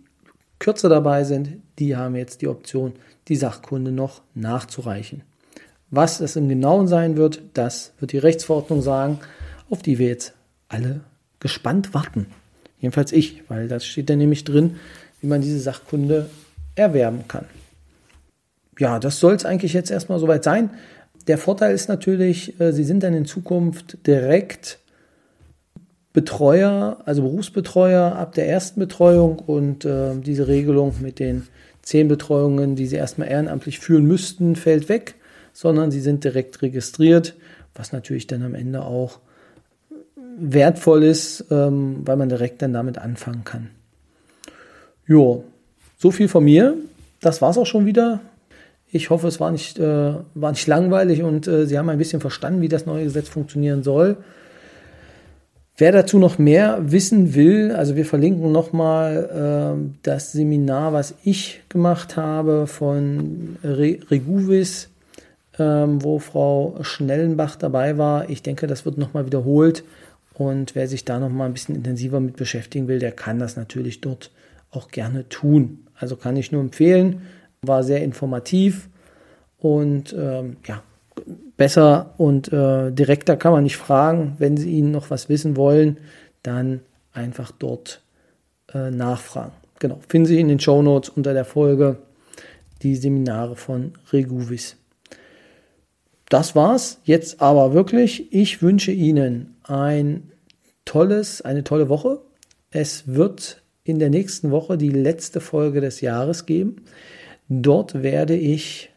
kürzer 0.59 0.89
dabei 0.89 1.23
sind, 1.23 1.57
die 1.79 1.95
haben 1.95 2.15
jetzt 2.15 2.41
die 2.41 2.47
Option, 2.47 2.93
die 3.27 3.35
Sachkunde 3.35 3.91
noch 3.91 4.21
nachzureichen. 4.33 5.23
Was 5.89 6.19
es 6.19 6.35
im 6.35 6.49
Genauen 6.49 6.87
sein 6.87 7.17
wird, 7.17 7.41
das 7.53 7.93
wird 7.99 8.11
die 8.11 8.17
Rechtsverordnung 8.17 8.81
sagen, 8.81 9.19
auf 9.69 9.81
die 9.81 9.99
wir 9.99 10.07
jetzt 10.07 10.33
alle 10.69 11.01
gespannt 11.39 11.93
warten. 11.93 12.27
Jedenfalls 12.79 13.11
ich, 13.11 13.43
weil 13.47 13.67
das 13.67 13.85
steht 13.85 14.09
da 14.09 14.15
nämlich 14.15 14.43
drin, 14.43 14.77
wie 15.21 15.27
man 15.27 15.41
diese 15.41 15.59
Sachkunde 15.59 16.29
erwerben 16.75 17.27
kann. 17.27 17.45
Ja, 18.79 18.99
das 18.99 19.19
soll 19.19 19.33
es 19.33 19.45
eigentlich 19.45 19.73
jetzt 19.73 19.89
erstmal 19.89 20.19
soweit 20.19 20.43
sein. 20.43 20.69
Der 21.27 21.37
Vorteil 21.37 21.73
ist 21.73 21.89
natürlich, 21.89 22.59
äh, 22.59 22.71
Sie 22.71 22.83
sind 22.83 23.03
dann 23.03 23.13
in 23.13 23.25
Zukunft 23.25 24.05
direkt 24.05 24.79
Betreuer, 26.21 26.97
also 27.05 27.21
Berufsbetreuer 27.21 28.15
ab 28.15 28.33
der 28.33 28.49
ersten 28.49 28.79
Betreuung 28.79 29.39
und 29.39 29.85
äh, 29.85 30.15
diese 30.15 30.47
Regelung 30.47 30.95
mit 31.01 31.19
den 31.19 31.47
zehn 31.81 32.07
Betreuungen, 32.07 32.75
die 32.75 32.87
Sie 32.87 32.95
erstmal 32.95 33.29
ehrenamtlich 33.29 33.79
führen 33.79 34.05
müssten, 34.05 34.55
fällt 34.55 34.89
weg 34.89 35.15
sondern 35.57 35.89
sie 35.89 36.01
sind 36.01 36.23
direkt 36.23 36.61
registriert, 36.61 37.33
was 37.73 37.91
natürlich 37.91 38.27
dann 38.27 38.43
am 38.43 38.53
Ende 38.53 38.83
auch 38.83 39.17
wertvoll 40.37 41.03
ist, 41.03 41.45
ähm, 41.49 42.03
weil 42.05 42.15
man 42.15 42.29
direkt 42.29 42.61
dann 42.61 42.73
damit 42.73 42.99
anfangen 42.99 43.43
kann. 43.43 43.71
Jo, 45.07 45.45
so 45.97 46.11
viel 46.11 46.27
von 46.27 46.43
mir. 46.43 46.75
Das 47.21 47.41
war 47.41 47.49
es 47.49 47.57
auch 47.57 47.65
schon 47.65 47.87
wieder. 47.87 48.19
Ich 48.91 49.09
hoffe, 49.09 49.27
es 49.27 49.39
war 49.39 49.49
nicht, 49.49 49.79
äh, 49.79 50.13
war 50.35 50.51
nicht 50.51 50.67
langweilig 50.67 51.23
und 51.23 51.47
äh, 51.47 51.65
Sie 51.65 51.75
haben 51.79 51.89
ein 51.89 51.97
bisschen 51.97 52.21
verstanden, 52.21 52.61
wie 52.61 52.69
das 52.69 52.85
neue 52.85 53.05
Gesetz 53.05 53.27
funktionieren 53.27 53.81
soll. 53.81 54.17
Wer 55.79 55.91
dazu 55.91 56.17
noch 56.17 56.39
mehr 56.39 56.79
wissen 56.91 57.35
will, 57.35 57.71
also 57.71 57.95
wir 57.95 58.05
verlinken 58.05 58.51
nochmal 58.51 59.77
äh, 59.77 59.97
das 60.01 60.31
Seminar, 60.31 60.91
was 60.91 61.13
ich 61.23 61.61
gemacht 61.69 62.17
habe 62.17 62.65
von 62.65 63.57
Re 63.63 63.99
Reguvis 64.09 64.89
ähm, 65.59 66.03
wo 66.03 66.19
Frau 66.19 66.77
Schnellenbach 66.81 67.55
dabei 67.55 67.97
war. 67.97 68.29
Ich 68.29 68.43
denke, 68.43 68.67
das 68.67 68.85
wird 68.85 68.97
nochmal 68.97 69.25
wiederholt. 69.25 69.83
Und 70.33 70.75
wer 70.75 70.87
sich 70.87 71.03
da 71.03 71.19
nochmal 71.19 71.47
ein 71.47 71.53
bisschen 71.53 71.75
intensiver 71.75 72.19
mit 72.19 72.37
beschäftigen 72.37 72.87
will, 72.87 72.99
der 72.99 73.11
kann 73.11 73.39
das 73.39 73.55
natürlich 73.55 74.01
dort 74.01 74.31
auch 74.69 74.89
gerne 74.89 75.27
tun. 75.29 75.87
Also 75.95 76.15
kann 76.15 76.37
ich 76.37 76.51
nur 76.51 76.61
empfehlen. 76.61 77.23
War 77.63 77.83
sehr 77.83 78.03
informativ 78.03 78.87
und 79.57 80.13
ähm, 80.17 80.57
ja, 80.67 80.83
besser 81.57 82.13
und 82.17 82.51
äh, 82.51 82.91
direkter 82.91 83.37
kann 83.37 83.51
man 83.51 83.63
nicht 83.63 83.77
fragen. 83.77 84.35
Wenn 84.37 84.57
Sie 84.57 84.71
Ihnen 84.71 84.91
noch 84.91 85.09
was 85.09 85.29
wissen 85.29 85.55
wollen, 85.57 85.97
dann 86.43 86.81
einfach 87.13 87.51
dort 87.51 88.01
äh, 88.73 88.91
nachfragen. 88.91 89.53
Genau, 89.79 89.99
finden 90.07 90.27
Sie 90.27 90.39
in 90.39 90.47
den 90.47 90.59
Show 90.59 90.81
Notes 90.81 91.09
unter 91.09 91.33
der 91.33 91.45
Folge 91.45 91.97
die 92.81 92.95
Seminare 92.95 93.55
von 93.55 93.93
Reguvis 94.11 94.77
das 96.29 96.55
war's 96.55 96.99
jetzt 97.05 97.41
aber 97.41 97.73
wirklich. 97.73 98.33
Ich 98.33 98.61
wünsche 98.61 98.91
Ihnen 98.91 99.55
ein 99.63 100.31
tolles, 100.85 101.41
eine 101.41 101.63
tolle 101.63 101.89
Woche. 101.89 102.21
Es 102.69 103.07
wird 103.07 103.61
in 103.83 103.99
der 103.99 104.09
nächsten 104.09 104.51
Woche 104.51 104.77
die 104.77 104.89
letzte 104.89 105.39
Folge 105.39 105.79
des 105.79 106.01
Jahres 106.01 106.45
geben. 106.45 106.77
Dort 107.47 108.03
werde 108.03 108.35
ich 108.35 108.89